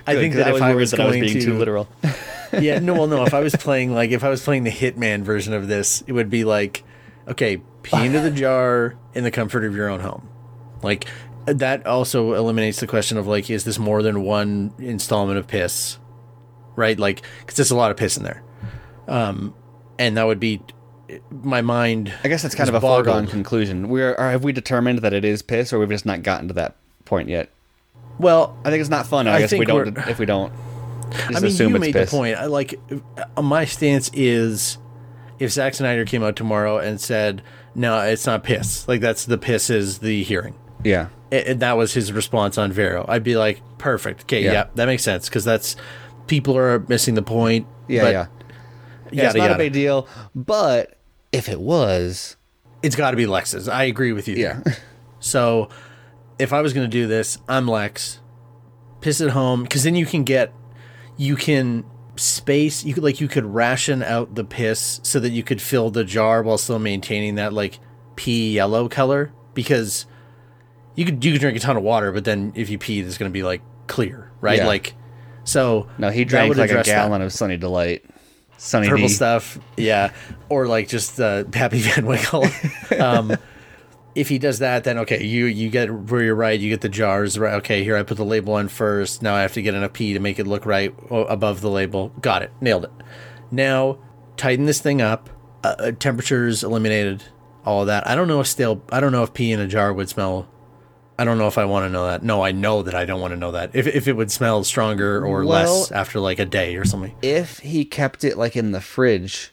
I 0.06 0.14
think 0.14 0.34
that 0.34 0.54
if 0.54 0.62
I 0.62 0.74
was 0.74 0.92
going 0.92 1.20
being 1.20 1.34
to 1.34 1.40
too 1.40 1.58
literal. 1.58 1.88
yeah, 2.52 2.78
no, 2.78 2.94
well, 2.94 3.06
no. 3.06 3.24
If 3.24 3.34
I 3.34 3.40
was 3.40 3.54
playing 3.54 3.92
like 3.94 4.10
if 4.10 4.24
I 4.24 4.28
was 4.28 4.42
playing 4.42 4.64
the 4.64 4.70
Hitman 4.70 5.22
version 5.22 5.52
of 5.52 5.68
this, 5.68 6.02
it 6.06 6.12
would 6.12 6.30
be 6.30 6.44
like, 6.44 6.82
okay, 7.28 7.62
pee 7.82 8.06
into 8.06 8.20
the 8.20 8.30
jar 8.30 8.96
in 9.14 9.24
the 9.24 9.30
comfort 9.30 9.64
of 9.64 9.74
your 9.74 9.88
own 9.88 10.00
home. 10.00 10.28
Like 10.82 11.06
that 11.46 11.86
also 11.86 12.34
eliminates 12.34 12.80
the 12.80 12.86
question 12.86 13.18
of 13.18 13.26
like, 13.26 13.50
is 13.50 13.64
this 13.64 13.78
more 13.78 14.02
than 14.02 14.22
one 14.22 14.72
installment 14.78 15.38
of 15.38 15.46
piss? 15.46 15.98
Right, 16.76 16.98
like 16.98 17.22
because 17.40 17.56
there's 17.56 17.70
a 17.70 17.76
lot 17.76 17.90
of 17.90 17.96
piss 17.96 18.16
in 18.16 18.22
there, 18.22 18.42
um, 19.08 19.54
and 19.98 20.16
that 20.16 20.26
would 20.26 20.40
be 20.40 20.62
my 21.30 21.62
mind. 21.62 22.12
I 22.24 22.28
guess 22.28 22.42
that's 22.42 22.54
kind 22.54 22.68
of 22.68 22.74
a 22.74 22.80
foregone 22.80 23.26
conclusion. 23.26 23.88
We're 23.88 24.14
or 24.14 24.30
have 24.30 24.44
we 24.44 24.52
determined 24.52 25.00
that 25.00 25.12
it 25.12 25.24
is 25.24 25.42
piss, 25.42 25.72
or 25.72 25.78
we've 25.78 25.88
just 25.88 26.06
not 26.06 26.22
gotten 26.22 26.48
to 26.48 26.54
that 26.54 26.76
point 27.04 27.28
yet? 27.28 27.50
Well, 28.18 28.56
I 28.64 28.70
think 28.70 28.80
it's 28.80 28.90
not 28.90 29.06
fun. 29.06 29.26
I, 29.28 29.36
I 29.36 29.40
guess 29.40 29.52
we 29.52 29.64
don't 29.64 29.96
if 29.98 30.18
we 30.18 30.26
don't. 30.26 30.52
I 31.12 31.40
mean, 31.40 31.56
you 31.56 31.68
made 31.70 31.92
piss. 31.92 32.10
the 32.10 32.16
point. 32.16 32.36
I 32.36 32.46
like 32.46 32.78
my 33.40 33.64
stance 33.64 34.10
is 34.14 34.78
if 35.38 35.50
Zack 35.50 35.74
Snyder 35.74 36.04
came 36.04 36.22
out 36.22 36.36
tomorrow 36.36 36.78
and 36.78 37.00
said, 37.00 37.42
"No, 37.74 37.98
it's 38.00 38.26
not 38.26 38.44
piss. 38.44 38.86
Like 38.86 39.00
that's 39.00 39.24
the 39.24 39.38
piss 39.38 39.70
is 39.70 39.98
the 39.98 40.22
hearing." 40.22 40.54
Yeah, 40.84 41.08
And 41.32 41.60
that 41.60 41.76
was 41.76 41.94
his 41.94 42.12
response 42.12 42.58
on 42.58 42.72
Vero. 42.72 43.04
I'd 43.08 43.22
be 43.22 43.36
like, 43.36 43.60
"Perfect. 43.78 44.22
Okay, 44.22 44.42
Yeah. 44.44 44.52
yeah, 44.52 44.64
that 44.74 44.86
makes 44.86 45.02
sense 45.04 45.28
because 45.28 45.44
that's 45.44 45.76
people 46.26 46.56
are 46.56 46.80
missing 46.88 47.14
the 47.14 47.22
point." 47.22 47.66
yeah, 47.88 48.08
yeah. 48.10 48.26
Yeah, 49.12 49.26
it's 49.26 49.34
not 49.36 49.42
yada. 49.44 49.54
a 49.54 49.58
big 49.58 49.72
deal. 49.72 50.06
But 50.34 50.96
if 51.32 51.48
it 51.48 51.60
was, 51.60 52.36
It's 52.82 52.96
got 52.96 53.10
to 53.10 53.16
be 53.16 53.26
Lex's. 53.26 53.68
I 53.68 53.84
agree 53.84 54.12
with 54.12 54.26
you. 54.28 54.36
yeah. 54.36 54.60
So 55.22 55.68
if 56.38 56.52
I 56.54 56.62
was 56.62 56.72
going 56.72 56.86
to 56.86 56.90
do 56.90 57.06
this, 57.06 57.36
I'm 57.46 57.68
Lex. 57.68 58.20
Piss 59.02 59.20
at 59.20 59.30
home 59.30 59.62
because 59.64 59.82
then 59.84 59.94
you 59.94 60.06
can 60.06 60.24
get, 60.24 60.52
you 61.18 61.36
can 61.36 61.84
space. 62.16 62.84
You 62.84 62.94
could 62.94 63.02
like 63.04 63.20
you 63.20 63.28
could 63.28 63.44
ration 63.44 64.02
out 64.02 64.34
the 64.34 64.44
piss 64.44 64.98
so 65.02 65.20
that 65.20 65.30
you 65.30 65.42
could 65.42 65.60
fill 65.60 65.90
the 65.90 66.04
jar 66.04 66.42
while 66.42 66.56
still 66.56 66.78
maintaining 66.78 67.34
that 67.34 67.52
like 67.52 67.78
pee 68.16 68.52
yellow 68.54 68.88
color 68.88 69.30
because 69.52 70.06
you 70.94 71.04
could 71.04 71.24
you 71.24 71.32
could 71.32 71.40
drink 71.40 71.56
a 71.56 71.60
ton 71.60 71.76
of 71.76 71.82
water, 71.82 72.12
but 72.12 72.24
then 72.24 72.52
if 72.54 72.68
you 72.70 72.78
pee, 72.78 73.00
it's 73.00 73.18
going 73.18 73.30
to 73.30 73.32
be 73.32 73.42
like 73.42 73.62
clear, 73.86 74.30
right? 74.40 74.58
Yeah. 74.58 74.66
Like 74.66 74.94
so. 75.44 75.88
no, 75.98 76.10
he 76.10 76.24
drank 76.24 76.56
like 76.56 76.68
a 76.68 76.72
address 76.72 76.86
that. 76.86 76.92
gallon 77.06 77.22
of 77.22 77.32
Sunny 77.32 77.56
Delight. 77.56 78.04
Sunny 78.56 78.88
purple 78.88 79.06
D. 79.06 79.12
stuff, 79.14 79.58
yeah, 79.78 80.12
or 80.50 80.66
like 80.66 80.86
just 80.88 81.18
uh, 81.18 81.44
Pappy 81.44 81.78
Van 81.80 82.04
Winkle. 82.04 82.44
um, 83.00 83.34
if 84.14 84.28
he 84.28 84.38
does 84.38 84.58
that, 84.58 84.84
then 84.84 84.98
okay, 84.98 85.24
you 85.24 85.46
you 85.46 85.70
get 85.70 85.90
where 85.90 86.22
you're 86.22 86.34
right. 86.34 86.60
You 86.60 86.68
get 86.68 86.82
the 86.82 86.90
jars 86.90 87.38
right. 87.38 87.54
Okay, 87.54 87.82
here 87.84 87.96
I 87.96 88.02
put 88.02 88.18
the 88.18 88.24
label 88.24 88.52
on 88.54 88.68
first. 88.68 89.22
Now 89.22 89.34
I 89.34 89.40
have 89.40 89.54
to 89.54 89.62
get 89.62 89.74
enough 89.74 89.94
pee 89.94 90.12
to 90.12 90.20
make 90.20 90.38
it 90.38 90.46
look 90.46 90.66
right 90.66 90.94
above 91.10 91.62
the 91.62 91.70
label. 91.70 92.10
Got 92.20 92.42
it, 92.42 92.50
nailed 92.60 92.84
it. 92.84 92.90
Now 93.50 93.96
tighten 94.36 94.66
this 94.66 94.80
thing 94.80 95.00
up. 95.00 95.30
Uh, 95.64 95.74
Uh, 95.78 95.92
temperatures 95.92 96.62
eliminated. 96.62 97.22
All 97.64 97.82
of 97.82 97.86
that. 97.86 98.06
I 98.06 98.14
don't 98.14 98.28
know 98.28 98.40
if 98.40 98.46
stale. 98.46 98.82
I 98.90 99.00
don't 99.00 99.12
know 99.12 99.22
if 99.22 99.32
pee 99.32 99.52
in 99.52 99.60
a 99.60 99.66
jar 99.66 99.92
would 99.92 100.08
smell. 100.10 100.48
I 101.20 101.24
don't 101.24 101.36
know 101.38 101.48
if 101.48 101.58
I 101.58 101.66
want 101.66 101.84
to 101.84 101.90
know 101.90 102.06
that. 102.06 102.22
No, 102.22 102.42
I 102.42 102.52
know 102.52 102.82
that 102.82 102.94
I 102.94 103.04
don't 103.04 103.20
want 103.20 103.32
to 103.32 103.36
know 103.36 103.52
that. 103.52 103.70
If 103.74 103.86
if 103.86 104.08
it 104.08 104.14
would 104.14 104.30
smell 104.30 104.64
stronger 104.64 105.18
or 105.24 105.44
Well- 105.44 105.80
less 105.80 105.92
after 105.92 106.18
like 106.18 106.38
a 106.38 106.46
day 106.46 106.76
or 106.76 106.84
something. 106.86 107.14
If 107.22 107.58
he 107.58 107.84
kept 107.84 108.24
it 108.24 108.38
like 108.38 108.56
in 108.56 108.72
the 108.72 108.80
fridge 108.80 109.52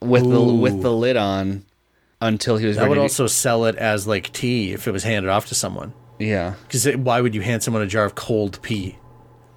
with 0.00 0.22
the 0.28 0.40
with 0.42 0.80
the 0.82 0.92
lid 0.92 1.16
on 1.18 1.64
until 2.20 2.56
he 2.56 2.66
was 2.66 2.76
That 2.76 2.88
would 2.88 2.94
to- 2.96 3.02
also 3.02 3.26
sell 3.26 3.66
it 3.66 3.76
as 3.76 4.06
like 4.06 4.32
tea 4.32 4.72
if 4.72 4.88
it 4.88 4.92
was 4.92 5.04
handed 5.04 5.28
off 5.28 5.46
to 5.48 5.54
someone. 5.54 5.92
yeah 6.18 6.54
Because 6.66 6.86
why 6.96 7.20
would 7.20 7.34
you 7.34 7.42
hand 7.42 7.62
someone 7.62 7.82
a 7.82 7.86
jar 7.86 8.04
of 8.04 8.14
cold 8.14 8.58
pee? 8.62 8.96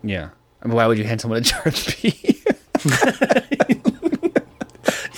yeah. 0.04 0.30
I 0.62 0.68
mean, 0.68 0.76
why 0.76 0.88
would 0.88 0.98
you 0.98 1.04
hand 1.06 1.22
someone 1.22 1.38
a 1.40 1.42
jar 1.42 1.62
of 1.66 1.76
pee? 1.88 2.44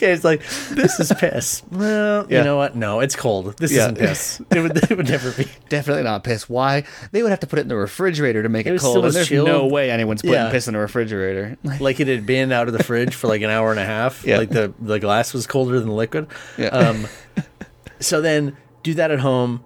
Yeah, 0.01 0.09
it's 0.09 0.23
like 0.23 0.41
this 0.71 0.99
is 0.99 1.11
piss. 1.19 1.63
Well, 1.71 2.25
Yeah. 2.29 2.39
you 2.39 2.43
know 2.43 2.57
what? 2.57 2.75
No, 2.75 2.99
it's 2.99 3.15
cold. 3.15 3.57
This 3.57 3.71
Yeah. 3.71 3.83
isn't 3.83 3.97
piss. 3.97 4.41
It 4.51 4.59
would, 4.61 4.77
it 4.91 4.95
would 4.97 5.09
never 5.09 5.31
be. 5.31 5.47
Definitely 5.69 6.03
not 6.03 6.23
piss. 6.23 6.47
Why? 6.49 6.83
They 7.11 7.23
would 7.23 7.29
have 7.29 7.39
to 7.41 7.47
put 7.47 7.59
it 7.59 7.63
in 7.63 7.67
the 7.67 7.75
refrigerator 7.75 8.43
to 8.43 8.49
make 8.49 8.65
it, 8.65 8.71
was 8.71 8.81
cold. 8.81 9.03
And 9.05 9.13
there's 9.13 9.27
chilled. 9.27 9.47
no 9.47 9.65
way 9.67 9.89
anyone's 9.91 10.21
putting 10.21 10.33
Yeah. 10.35 10.51
piss 10.51 10.67
in 10.67 10.75
a 10.75 10.79
refrigerator. 10.79 11.57
Like 11.79 11.99
it 11.99 12.07
had 12.07 12.25
been 12.25 12.51
out 12.51 12.67
of 12.67 12.73
the 12.73 12.83
fridge 12.83 13.13
for 13.15 13.27
like 13.27 13.41
an 13.41 13.49
hour 13.49 13.71
and 13.71 13.79
a 13.79 13.85
half. 13.85 14.25
Yeah. 14.25 14.37
Like 14.37 14.49
the 14.49 14.73
the 14.79 14.99
glass 14.99 15.33
was 15.33 15.45
colder 15.47 15.79
than 15.79 15.89
the 15.89 15.95
liquid. 15.95 16.27
Yeah. 16.57 16.67
Um, 16.67 17.07
so 17.99 18.21
then 18.21 18.57
do 18.83 18.93
that 18.95 19.11
at 19.11 19.19
home. 19.19 19.63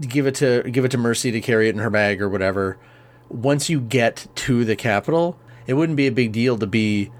Give 0.00 0.26
it 0.26 0.34
to 0.36 0.62
give 0.70 0.84
it 0.84 0.90
to 0.92 0.98
Mercy 0.98 1.30
to 1.30 1.40
carry 1.40 1.68
it 1.68 1.74
in 1.74 1.78
her 1.80 1.90
bag 1.90 2.22
or 2.22 2.28
whatever. 2.28 2.78
Once 3.28 3.68
you 3.70 3.80
get 3.80 4.26
to 4.34 4.64
the 4.64 4.74
Capitol, 4.74 5.38
it 5.66 5.74
wouldn't 5.74 5.96
be 5.96 6.06
a 6.06 6.12
big 6.12 6.32
deal 6.32 6.58
to 6.58 6.66
be 6.66 7.10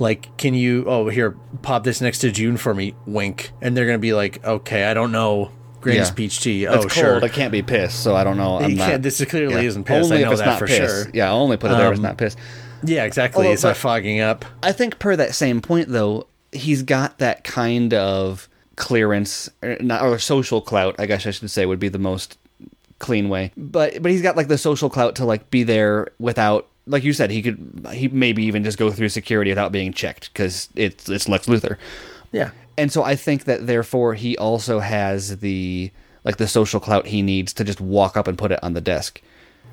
like, 0.00 0.36
can 0.36 0.54
you? 0.54 0.84
Oh, 0.86 1.08
here, 1.08 1.36
pop 1.62 1.84
this 1.84 2.00
next 2.00 2.18
to 2.20 2.30
June 2.30 2.56
for 2.56 2.74
me. 2.74 2.94
Wink, 3.06 3.52
and 3.60 3.76
they're 3.76 3.86
gonna 3.86 3.98
be 3.98 4.12
like, 4.12 4.44
okay, 4.44 4.84
I 4.84 4.94
don't 4.94 5.12
know. 5.12 5.50
Granny's 5.80 6.08
Yeah. 6.08 6.14
peach 6.14 6.40
tea. 6.40 6.64
It's 6.64 6.74
oh, 6.74 6.78
cold. 6.80 6.92
sure. 6.92 7.24
It 7.24 7.32
can't 7.32 7.52
be 7.52 7.62
pissed 7.62 8.02
so 8.02 8.14
I 8.14 8.22
don't 8.22 8.36
know. 8.36 8.58
I'm 8.58 8.74
not, 8.74 9.00
this 9.00 9.24
clearly 9.24 9.54
yeah. 9.54 9.60
isn't 9.62 9.84
piss. 9.84 10.04
Only 10.04 10.18
I 10.18 10.22
know 10.26 10.32
it's 10.32 10.40
that 10.40 10.46
not 10.46 10.58
for 10.58 10.66
piss. 10.66 11.04
sure. 11.04 11.10
Yeah, 11.14 11.30
I'll 11.30 11.38
only 11.38 11.56
put 11.56 11.70
it 11.70 11.76
there 11.78 11.86
if 11.86 11.92
it's 11.92 11.98
Um, 12.00 12.02
not 12.02 12.18
pissed 12.18 12.38
Yeah, 12.82 13.04
exactly. 13.04 13.44
Although, 13.44 13.54
it's 13.54 13.62
not 13.64 13.78
fogging 13.78 14.20
up. 14.20 14.44
I 14.62 14.72
think 14.72 14.98
per 14.98 15.16
that 15.16 15.34
same 15.34 15.62
point 15.62 15.88
though, 15.88 16.26
he's 16.52 16.82
got 16.82 17.16
that 17.18 17.44
kind 17.44 17.94
of 17.94 18.46
clearance 18.76 19.48
or, 19.62 19.76
not, 19.80 20.02
or 20.02 20.18
social 20.18 20.60
clout, 20.60 20.96
I 20.98 21.06
guess 21.06 21.26
I 21.26 21.30
should 21.30 21.50
say 21.50 21.64
would 21.64 21.78
be 21.80 21.88
the 21.88 21.98
most 21.98 22.36
clean 22.98 23.28
way. 23.30 23.50
But 23.56 24.02
but 24.02 24.10
he's 24.10 24.20
got 24.22 24.36
like 24.36 24.48
the 24.48 24.58
social 24.58 24.90
clout 24.90 25.14
to 25.16 25.24
like 25.24 25.50
be 25.50 25.62
there 25.62 26.08
without 26.18 26.66
like 26.86 27.04
you 27.04 27.12
said, 27.12 27.30
he 27.30 27.42
could 27.42 27.86
he 27.92 28.08
maybe 28.08 28.44
even 28.44 28.64
just 28.64 28.78
go 28.78 28.90
through 28.90 29.08
security 29.08 29.50
without 29.50 29.72
being 29.72 29.92
checked 29.92 30.32
because 30.32 30.68
it's 30.74 31.08
it's 31.08 31.28
Lex 31.28 31.46
Luthor. 31.46 31.76
Yeah. 32.32 32.50
And 32.78 32.92
so 32.92 33.02
I 33.02 33.16
think 33.16 33.44
that 33.44 33.66
therefore 33.66 34.14
he 34.14 34.36
also 34.38 34.80
has 34.80 35.38
the 35.38 35.90
like 36.24 36.36
the 36.36 36.48
social 36.48 36.80
clout 36.80 37.06
he 37.06 37.22
needs 37.22 37.52
to 37.54 37.64
just 37.64 37.80
walk 37.80 38.16
up 38.16 38.26
and 38.26 38.38
put 38.38 38.52
it 38.52 38.62
on 38.62 38.74
the 38.74 38.80
desk. 38.80 39.20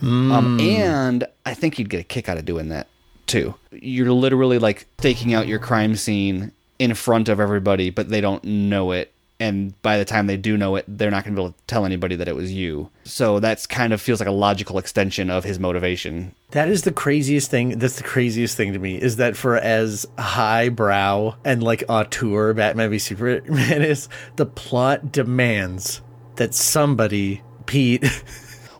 Um, 0.01 0.59
and 0.59 1.25
I 1.45 1.53
think 1.55 1.75
he'd 1.75 1.89
get 1.89 1.99
a 2.01 2.03
kick 2.03 2.29
out 2.29 2.37
of 2.37 2.45
doing 2.45 2.69
that 2.69 2.87
too. 3.25 3.55
You're 3.71 4.11
literally 4.11 4.59
like 4.59 4.85
staking 4.99 5.33
out 5.33 5.47
your 5.47 5.59
crime 5.59 5.95
scene 5.95 6.51
in 6.79 6.93
front 6.93 7.29
of 7.29 7.39
everybody, 7.39 7.89
but 7.89 8.09
they 8.09 8.21
don't 8.21 8.43
know 8.43 8.91
it. 8.91 9.11
And 9.39 9.79
by 9.83 9.97
the 9.97 10.05
time 10.05 10.25
they 10.25 10.37
do 10.37 10.57
know 10.57 10.75
it, 10.77 10.85
they're 10.87 11.11
not 11.11 11.23
going 11.23 11.35
to 11.35 11.39
be 11.39 11.45
able 11.45 11.53
to 11.53 11.63
tell 11.67 11.85
anybody 11.85 12.15
that 12.15 12.27
it 12.27 12.35
was 12.35 12.51
you. 12.51 12.89
So 13.03 13.39
that's 13.39 13.67
kind 13.67 13.93
of 13.93 14.01
feels 14.01 14.19
like 14.19 14.27
a 14.27 14.31
logical 14.31 14.79
extension 14.79 15.29
of 15.29 15.43
his 15.43 15.59
motivation. 15.59 16.33
That 16.51 16.69
is 16.69 16.81
the 16.83 16.91
craziest 16.91 17.51
thing. 17.51 17.77
That's 17.77 17.97
the 17.97 18.03
craziest 18.03 18.57
thing 18.57 18.73
to 18.73 18.79
me 18.79 18.99
is 18.99 19.17
that 19.17 19.37
for 19.37 19.55
as 19.57 20.07
highbrow 20.17 21.35
and 21.45 21.61
like 21.61 21.83
auteur 21.87 22.53
Batman 22.53 22.89
v 22.89 22.97
Superman 22.97 23.81
is, 23.81 24.09
the 24.37 24.45
plot 24.45 25.11
demands 25.11 26.01
that 26.37 26.55
somebody, 26.55 27.43
Pete, 27.67 28.05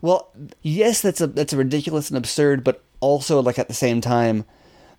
Well, 0.01 0.31
yes, 0.61 1.01
that's 1.01 1.21
a 1.21 1.27
that's 1.27 1.53
a 1.53 1.57
ridiculous 1.57 2.09
and 2.09 2.17
absurd, 2.17 2.63
but 2.63 2.83
also 2.99 3.41
like 3.41 3.59
at 3.59 3.67
the 3.67 3.73
same 3.73 4.01
time, 4.01 4.45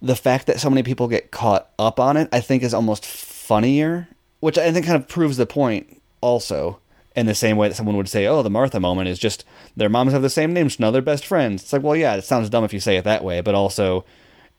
the 0.03 0.17
fact 0.17 0.47
that 0.47 0.61
so 0.61 0.71
many 0.71 0.83
people 0.83 1.09
get 1.09 1.31
caught 1.31 1.71
up 1.79 2.01
on 2.01 2.17
it, 2.17 2.29
I 2.33 2.41
think, 2.41 2.63
is 2.63 2.75
almost 2.75 3.07
funnier, 3.07 4.09
which 4.41 4.59
I 4.59 4.73
think 4.73 4.87
kind 4.87 4.97
of 4.97 5.09
proves 5.09 5.37
the 5.37 5.47
point. 5.47 6.01
Also, 6.21 6.81
in 7.15 7.27
the 7.27 7.35
same 7.35 7.57
way 7.57 7.69
that 7.69 7.75
someone 7.75 7.97
would 7.97 8.09
say, 8.09 8.27
"Oh, 8.27 8.43
the 8.43 8.51
Martha 8.51 8.81
moment 8.81 9.09
is 9.09 9.19
just 9.19 9.45
their 9.77 9.89
moms 9.89 10.13
have 10.13 10.23
the 10.23 10.31
same 10.31 10.53
names, 10.53 10.77
so 10.77 10.85
now 10.85 10.91
they're 10.91 11.03
best 11.03 11.25
friends." 11.27 11.63
It's 11.63 11.73
like, 11.73 11.83
well, 11.83 11.97
yeah, 11.97 12.15
it 12.17 12.25
sounds 12.25 12.51
dumb 12.51 12.65
if 12.65 12.73
you 12.73 12.81
say 12.81 12.97
it 12.97 13.05
that 13.05 13.25
way, 13.25 13.41
but 13.41 13.55
also. 13.55 14.05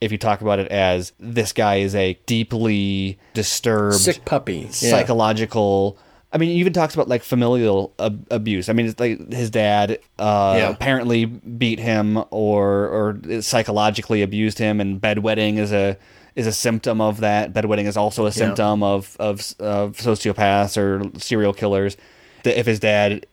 If 0.02 0.14
you 0.14 0.18
talk 0.18 0.40
about 0.40 0.60
it 0.60 0.72
as 0.72 1.12
this 1.20 1.52
guy 1.52 1.76
is 1.80 1.94
a 1.94 2.18
deeply 2.26 3.20
disturbed, 3.34 3.98
sick 3.98 4.24
puppy, 4.24 4.60
Yeah. 4.80 4.92
psychological. 4.92 5.98
I 6.32 6.38
mean, 6.38 6.52
he 6.52 6.56
even 6.56 6.72
talks 6.72 6.94
about 6.94 7.10
like 7.10 7.22
familial 7.22 7.92
ab- 8.00 8.26
abuse. 8.32 8.70
I 8.70 8.74
mean, 8.74 8.86
it's 8.86 8.98
like 8.98 9.30
his 9.34 9.50
dad 9.50 10.00
uh, 10.18 10.56
Yeah. 10.58 10.70
apparently 10.70 11.26
beat 11.26 11.80
him 11.80 12.24
or 12.32 12.88
or 12.88 13.42
psychologically 13.42 14.22
abused 14.22 14.58
him, 14.60 14.80
and 14.80 15.02
bedwetting 15.02 15.58
is 15.58 15.74
a 15.74 15.98
is 16.40 16.48
a 16.48 16.54
symptom 16.54 17.02
of 17.02 17.20
that. 17.20 17.54
Bedwetting 17.54 17.86
is 17.86 17.98
also 17.98 18.26
a 18.26 18.32
symptom 18.32 18.82
of, 18.82 19.16
of 19.20 19.54
of 19.60 19.98
sociopaths 19.98 20.78
or 20.78 21.20
serial 21.20 21.54
killers. 21.54 21.98
That 22.44 22.58
if 22.58 22.66
his 22.66 22.80
dad 22.80 23.26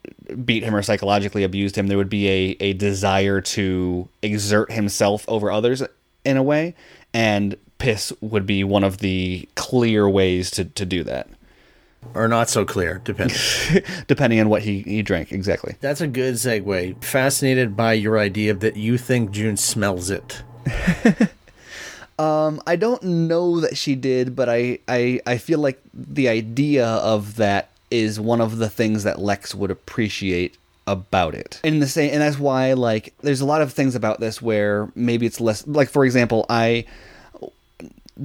beat 0.44 0.64
him 0.64 0.74
or 0.74 0.82
psychologically 0.82 1.44
abused 1.44 1.78
him, 1.78 1.86
there 1.86 1.96
would 1.96 2.10
be 2.10 2.28
a, 2.28 2.56
a 2.58 2.72
desire 2.72 3.40
to 3.40 4.08
exert 4.20 4.72
himself 4.72 5.24
over 5.28 5.50
others 5.50 5.82
in 6.24 6.36
a 6.36 6.42
way, 6.42 6.74
and 7.14 7.56
piss 7.78 8.12
would 8.20 8.46
be 8.46 8.64
one 8.64 8.82
of 8.82 8.98
the 8.98 9.48
clear 9.54 10.08
ways 10.08 10.50
to, 10.50 10.64
to 10.64 10.84
do 10.84 11.04
that, 11.04 11.28
or 12.14 12.26
not 12.26 12.48
so 12.50 12.64
clear, 12.64 13.00
depending. 13.04 13.36
depending 14.08 14.40
on 14.40 14.48
what 14.48 14.62
he, 14.62 14.80
he 14.82 15.02
drank 15.02 15.30
exactly. 15.30 15.76
That's 15.80 16.00
a 16.00 16.08
good 16.08 16.34
segue. 16.34 17.04
Fascinated 17.04 17.76
by 17.76 17.92
your 17.92 18.18
idea 18.18 18.54
that 18.54 18.76
you 18.76 18.98
think 18.98 19.30
June 19.30 19.56
smells 19.56 20.10
it. 20.10 20.42
Um, 22.18 22.62
I 22.66 22.76
don't 22.76 23.02
know 23.02 23.60
that 23.60 23.76
she 23.76 23.94
did, 23.94 24.34
but 24.34 24.48
I, 24.48 24.78
I, 24.88 25.20
I 25.26 25.38
feel 25.38 25.58
like 25.58 25.80
the 25.92 26.28
idea 26.28 26.86
of 26.86 27.36
that 27.36 27.70
is 27.90 28.18
one 28.18 28.40
of 28.40 28.58
the 28.58 28.68
things 28.68 29.04
that 29.04 29.20
Lex 29.20 29.54
would 29.54 29.70
appreciate 29.70 30.56
about 30.86 31.34
it. 31.34 31.60
In 31.62 31.80
the 31.80 31.86
same, 31.86 32.12
and 32.12 32.22
that's 32.22 32.38
why 32.38 32.72
like 32.72 33.14
there's 33.20 33.40
a 33.40 33.46
lot 33.46 33.62
of 33.62 33.72
things 33.72 33.94
about 33.94 34.20
this 34.20 34.40
where 34.40 34.90
maybe 34.94 35.26
it's 35.26 35.40
less 35.40 35.66
like 35.66 35.88
for 35.88 36.04
example, 36.04 36.46
I 36.48 36.84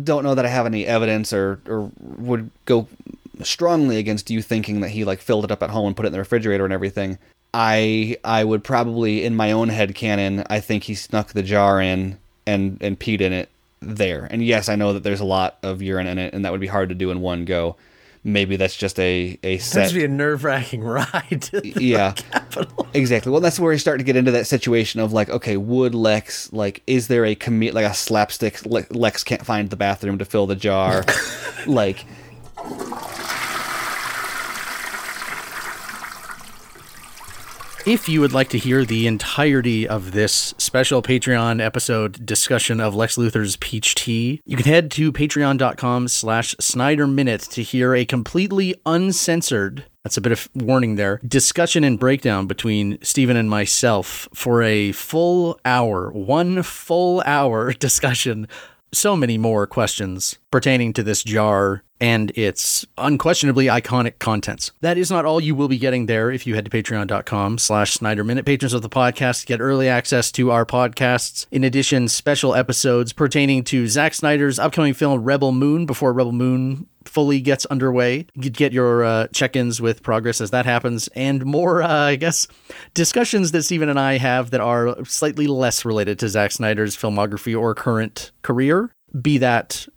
don't 0.03 0.23
know 0.23 0.35
that 0.35 0.45
I 0.45 0.49
have 0.49 0.65
any 0.65 0.85
evidence 0.85 1.33
or 1.33 1.59
or 1.67 1.91
would 1.99 2.51
go 2.65 2.87
strongly 3.43 3.97
against 3.97 4.29
you 4.29 4.41
thinking 4.41 4.81
that 4.81 4.89
he 4.89 5.03
like 5.03 5.19
filled 5.19 5.45
it 5.45 5.51
up 5.51 5.63
at 5.63 5.71
home 5.71 5.87
and 5.87 5.95
put 5.95 6.05
it 6.05 6.07
in 6.07 6.13
the 6.13 6.19
refrigerator 6.19 6.63
and 6.63 6.73
everything. 6.73 7.17
I 7.53 8.17
I 8.23 8.43
would 8.43 8.63
probably 8.63 9.25
in 9.25 9.35
my 9.35 9.51
own 9.51 9.69
head 9.69 9.95
canon, 9.95 10.43
I 10.49 10.59
think 10.59 10.83
he 10.83 10.95
snuck 10.95 11.33
the 11.33 11.43
jar 11.43 11.81
in 11.81 12.19
and 12.45 12.77
and 12.81 12.99
peed 12.99 13.21
in 13.21 13.33
it 13.33 13.49
there. 13.81 14.27
And 14.29 14.43
yes, 14.43 14.69
I 14.69 14.75
know 14.75 14.93
that 14.93 15.03
there's 15.03 15.19
a 15.21 15.25
lot 15.25 15.57
of 15.63 15.81
urine 15.81 16.07
in 16.07 16.17
it 16.17 16.33
and 16.33 16.45
that 16.45 16.51
would 16.51 16.61
be 16.61 16.67
hard 16.67 16.89
to 16.89 16.95
do 16.95 17.11
in 17.11 17.21
one 17.21 17.45
go. 17.45 17.77
Maybe 18.23 18.55
that's 18.55 18.75
just 18.75 18.99
a 18.99 19.39
a 19.43 19.57
That 19.57 19.63
set 19.63 19.87
would 19.91 19.97
be 19.97 20.05
a 20.05 20.07
nerve 20.07 20.43
wracking 20.43 20.83
ride. 20.83 21.41
to 21.41 21.61
the 21.61 21.73
yeah 21.79 22.11
Capitol. 22.31 22.87
exactly 22.93 23.31
well 23.31 23.41
that's 23.41 23.59
where 23.59 23.73
you 23.73 23.79
start 23.79 23.97
to 23.97 24.03
get 24.03 24.15
into 24.15 24.29
that 24.31 24.45
situation 24.45 24.99
of 24.99 25.11
like 25.11 25.29
okay 25.29 25.57
would 25.57 25.95
lex 25.95 26.53
like 26.53 26.83
is 26.85 27.07
there 27.07 27.25
a 27.25 27.33
com- 27.33 27.59
like 27.59 27.85
a 27.85 27.93
slapstick 27.95 28.59
lex 28.91 29.23
can't 29.23 29.43
find 29.43 29.71
the 29.71 29.75
bathroom 29.75 30.19
to 30.19 30.25
fill 30.25 30.45
the 30.45 30.55
jar 30.55 31.03
like 31.65 32.05
If 37.85 38.07
you 38.07 38.21
would 38.21 38.31
like 38.31 38.49
to 38.49 38.59
hear 38.59 38.85
the 38.85 39.07
entirety 39.07 39.87
of 39.87 40.11
this 40.11 40.53
special 40.59 41.01
Patreon 41.01 41.59
episode 41.59 42.23
discussion 42.23 42.79
of 42.79 42.93
Lex 42.93 43.17
Luthor's 43.17 43.55
Peach 43.55 43.95
Tea, 43.95 44.39
you 44.45 44.55
can 44.55 44.67
head 44.67 44.91
to 44.91 45.11
patreon.com 45.11 46.07
slash 46.07 46.55
Snyder 46.59 47.07
Minute 47.07 47.41
to 47.41 47.63
hear 47.63 47.95
a 47.95 48.05
completely 48.05 48.75
uncensored, 48.85 49.85
that's 50.03 50.15
a 50.15 50.21
bit 50.21 50.31
of 50.31 50.47
warning 50.53 50.93
there, 50.95 51.19
discussion 51.25 51.83
and 51.83 51.99
breakdown 51.99 52.45
between 52.45 52.99
Stephen 53.01 53.35
and 53.35 53.49
myself 53.49 54.29
for 54.31 54.61
a 54.61 54.91
full 54.91 55.59
hour, 55.65 56.11
one 56.11 56.61
full 56.61 57.23
hour 57.25 57.73
discussion 57.79 58.47
so 58.93 59.15
many 59.15 59.37
more 59.37 59.65
questions 59.67 60.37
pertaining 60.51 60.93
to 60.93 61.03
this 61.03 61.23
jar 61.23 61.83
and 62.01 62.31
its 62.35 62.85
unquestionably 62.97 63.67
iconic 63.67 64.17
contents. 64.17 64.71
That 64.81 64.97
is 64.97 65.11
not 65.11 65.23
all 65.23 65.39
you 65.39 65.53
will 65.53 65.67
be 65.67 65.77
getting 65.77 66.07
there 66.07 66.31
if 66.31 66.47
you 66.47 66.55
head 66.55 66.65
to 66.65 66.71
patreon.com 66.71 67.59
slash 67.59 67.93
Snyder 67.93 68.23
Minute. 68.23 68.45
Patrons 68.45 68.73
of 68.73 68.81
the 68.81 68.89
podcast 68.89 69.45
get 69.45 69.61
early 69.61 69.87
access 69.87 70.31
to 70.33 70.49
our 70.49 70.65
podcasts. 70.65 71.45
In 71.51 71.63
addition, 71.63 72.07
special 72.07 72.55
episodes 72.55 73.13
pertaining 73.13 73.63
to 73.65 73.87
Zack 73.87 74.15
Snyder's 74.15 74.57
upcoming 74.57 74.95
film 74.95 75.23
Rebel 75.23 75.51
Moon 75.51 75.85
before 75.85 76.11
Rebel 76.11 76.31
Moon 76.31 76.87
fully 77.05 77.41
gets 77.41 77.65
underway. 77.67 78.27
You 78.35 78.49
get 78.49 78.73
your 78.73 79.03
uh, 79.03 79.27
check-ins 79.27 79.81
with 79.81 80.03
progress 80.03 80.41
as 80.41 80.51
that 80.51 80.65
happens, 80.65 81.07
and 81.09 81.45
more, 81.45 81.81
uh, 81.81 81.87
I 81.87 82.15
guess, 82.15 82.47
discussions 82.93 83.51
that 83.51 83.63
Stephen 83.63 83.89
and 83.89 83.99
I 83.99 84.17
have 84.17 84.51
that 84.51 84.61
are 84.61 85.03
slightly 85.05 85.47
less 85.47 85.85
related 85.85 86.19
to 86.19 86.29
Zack 86.29 86.51
Snyder's 86.51 86.95
filmography 86.95 87.59
or 87.59 87.73
current 87.75 88.31
career. 88.41 88.91
Be 89.19 89.37
that 89.39 89.87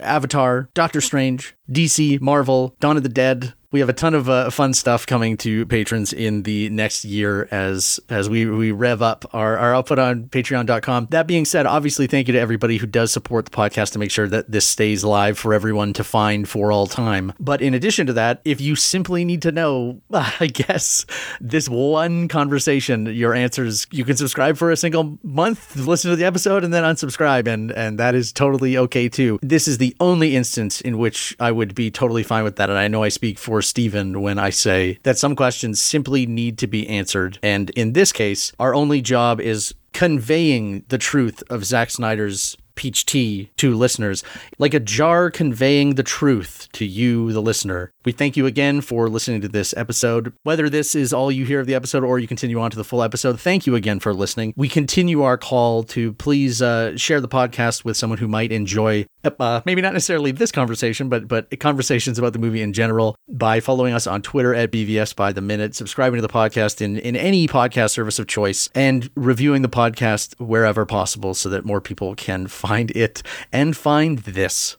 Avatar, 0.00 0.68
Doctor 0.74 1.00
Strange, 1.00 1.54
DC, 1.70 2.20
Marvel, 2.20 2.76
Dawn 2.80 2.96
of 2.96 3.02
the 3.02 3.08
Dead. 3.08 3.54
We 3.74 3.80
have 3.80 3.88
a 3.88 3.92
ton 3.92 4.14
of 4.14 4.30
uh, 4.30 4.50
fun 4.50 4.72
stuff 4.72 5.04
coming 5.04 5.36
to 5.38 5.66
patrons 5.66 6.12
in 6.12 6.44
the 6.44 6.70
next 6.70 7.04
year 7.04 7.48
as 7.50 7.98
as 8.08 8.30
we, 8.30 8.46
we 8.46 8.70
rev 8.70 9.02
up 9.02 9.24
our, 9.32 9.58
our 9.58 9.74
output 9.74 9.98
on 9.98 10.26
patreon.com. 10.28 11.08
That 11.10 11.26
being 11.26 11.44
said, 11.44 11.66
obviously, 11.66 12.06
thank 12.06 12.28
you 12.28 12.34
to 12.34 12.38
everybody 12.38 12.76
who 12.76 12.86
does 12.86 13.10
support 13.10 13.46
the 13.46 13.50
podcast 13.50 13.90
to 13.94 13.98
make 13.98 14.12
sure 14.12 14.28
that 14.28 14.48
this 14.48 14.64
stays 14.64 15.02
live 15.02 15.40
for 15.40 15.52
everyone 15.52 15.92
to 15.94 16.04
find 16.04 16.48
for 16.48 16.70
all 16.70 16.86
time. 16.86 17.32
But 17.40 17.62
in 17.62 17.74
addition 17.74 18.06
to 18.06 18.12
that, 18.12 18.40
if 18.44 18.60
you 18.60 18.76
simply 18.76 19.24
need 19.24 19.42
to 19.42 19.50
know, 19.50 20.00
I 20.12 20.46
guess, 20.46 21.04
this 21.40 21.68
one 21.68 22.28
conversation, 22.28 23.06
your 23.06 23.34
answers, 23.34 23.88
you 23.90 24.04
can 24.04 24.16
subscribe 24.16 24.56
for 24.56 24.70
a 24.70 24.76
single 24.76 25.18
month, 25.24 25.74
listen 25.74 26.12
to 26.12 26.16
the 26.16 26.26
episode, 26.26 26.62
and 26.62 26.72
then 26.72 26.84
unsubscribe. 26.84 27.48
And, 27.48 27.72
and 27.72 27.98
that 27.98 28.14
is 28.14 28.32
totally 28.32 28.78
okay 28.78 29.08
too. 29.08 29.40
This 29.42 29.66
is 29.66 29.78
the 29.78 29.96
only 29.98 30.36
instance 30.36 30.80
in 30.80 30.96
which 30.96 31.34
I 31.40 31.50
would 31.50 31.74
be 31.74 31.90
totally 31.90 32.22
fine 32.22 32.44
with 32.44 32.54
that. 32.54 32.70
And 32.70 32.78
I 32.78 32.86
know 32.86 33.02
I 33.02 33.08
speak 33.08 33.36
for 33.36 33.63
Stephen 33.64 34.20
when 34.20 34.38
I 34.38 34.50
say 34.50 34.98
that 35.02 35.18
some 35.18 35.36
questions 35.36 35.80
simply 35.80 36.26
need 36.26 36.58
to 36.58 36.66
be 36.66 36.88
answered. 36.88 37.38
And 37.42 37.70
in 37.70 37.92
this 37.92 38.12
case, 38.12 38.52
our 38.58 38.74
only 38.74 39.00
job 39.02 39.40
is 39.40 39.74
conveying 39.92 40.84
the 40.88 40.98
truth 40.98 41.42
of 41.48 41.64
Zack 41.64 41.90
Snyder's 41.90 42.56
peach 42.74 43.06
tea 43.06 43.50
to 43.56 43.74
listeners, 43.74 44.22
like 44.58 44.74
a 44.74 44.80
jar 44.80 45.30
conveying 45.30 45.94
the 45.94 46.02
truth 46.02 46.68
to 46.72 46.84
you, 46.84 47.32
the 47.32 47.42
listener. 47.42 47.90
We 48.04 48.12
thank 48.12 48.36
you 48.36 48.46
again 48.46 48.80
for 48.80 49.08
listening 49.08 49.40
to 49.42 49.48
this 49.48 49.74
episode. 49.76 50.32
Whether 50.42 50.68
this 50.68 50.94
is 50.94 51.12
all 51.12 51.30
you 51.30 51.44
hear 51.44 51.60
of 51.60 51.66
the 51.66 51.74
episode 51.74 52.04
or 52.04 52.18
you 52.18 52.28
continue 52.28 52.60
on 52.60 52.70
to 52.70 52.76
the 52.76 52.84
full 52.84 53.02
episode, 53.02 53.40
thank 53.40 53.66
you 53.66 53.74
again 53.74 54.00
for 54.00 54.12
listening. 54.12 54.52
We 54.56 54.68
continue 54.68 55.22
our 55.22 55.38
call 55.38 55.84
to 55.84 56.12
please 56.14 56.60
uh, 56.60 56.96
share 56.96 57.20
the 57.20 57.28
podcast 57.28 57.84
with 57.84 57.96
someone 57.96 58.18
who 58.18 58.28
might 58.28 58.52
enjoy, 58.52 59.06
uh, 59.24 59.62
maybe 59.64 59.82
not 59.82 59.92
necessarily 59.92 60.32
this 60.32 60.52
conversation, 60.52 61.08
but 61.08 61.28
but 61.28 61.58
conversations 61.60 62.18
about 62.18 62.32
the 62.32 62.38
movie 62.38 62.62
in 62.62 62.72
general 62.72 63.16
by 63.28 63.60
following 63.60 63.94
us 63.94 64.06
on 64.06 64.22
Twitter 64.22 64.54
at 64.54 64.70
BVS 64.70 65.14
by 65.14 65.32
the 65.32 65.40
minute, 65.40 65.74
subscribing 65.74 66.18
to 66.18 66.22
the 66.22 66.28
podcast 66.28 66.80
in 66.80 66.98
in 66.98 67.16
any 67.16 67.46
podcast 67.46 67.90
service 67.90 68.18
of 68.18 68.26
choice, 68.26 68.68
and 68.74 69.10
reviewing 69.14 69.62
the 69.62 69.68
podcast 69.68 70.38
wherever 70.40 70.86
possible 70.86 71.34
so 71.34 71.48
that 71.48 71.64
more 71.64 71.80
people 71.80 72.14
can 72.14 72.46
find 72.46 72.90
it 72.92 73.22
and 73.52 73.76
find 73.76 74.20
this. 74.20 74.76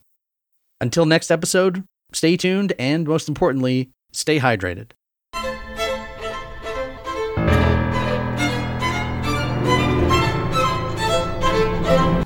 Until 0.82 1.06
next 1.06 1.32
episode, 1.32 1.84
stay 2.12 2.38
tuned 2.38 2.74
and 2.78 3.08
most 3.08 3.28
importantly, 3.28 3.90
stay 4.12 4.40
hydrated. 4.40 4.92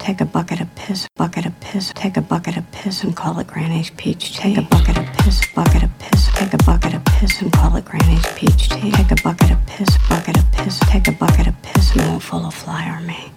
Take 0.10 0.22
a 0.22 0.26
bucket 0.26 0.60
of 0.60 0.74
piss, 0.74 1.08
bucket 1.18 1.46
of 1.46 1.60
piss. 1.60 1.94
Take 1.94 2.18
a 2.18 2.22
bucket 2.22 2.58
of 2.58 2.72
piss 2.72 3.04
and 3.04 3.16
call 3.16 3.38
it 3.38 3.46
Granny's 3.46 3.92
peach 3.92 4.36
tea. 4.36 4.56
Take 4.56 4.58
a 4.58 4.62
bucket 4.64 4.98
of 4.98 5.06
piss, 5.20 5.46
bucket 5.54 5.84
of 5.84 6.00
piss. 6.00 6.32
Take 6.34 6.52
a 6.52 6.58
bucket 6.58 6.96
of 6.96 7.06
piss 7.06 7.40
and 7.44 7.54
call 7.54 7.76
it 7.76 7.86
Granny's 7.86 8.26
peach 8.36 8.70
tea. 8.70 8.90
Take 8.90 9.12
a 9.12 9.24
bucket 9.24 9.52
of 9.52 9.64
piss, 9.68 9.88
bucket 10.10 10.36
of 10.36 10.52
piss. 10.52 10.80
Take 10.88 11.08
a 11.08 11.12
bucket 11.12 11.46
of 11.46 11.62
piss 11.62 11.92
and 11.96 12.08
roll 12.08 12.20
full 12.20 12.44
of 12.48 12.56
fly 12.56 12.90
or 12.90 13.00
me. 13.02 13.32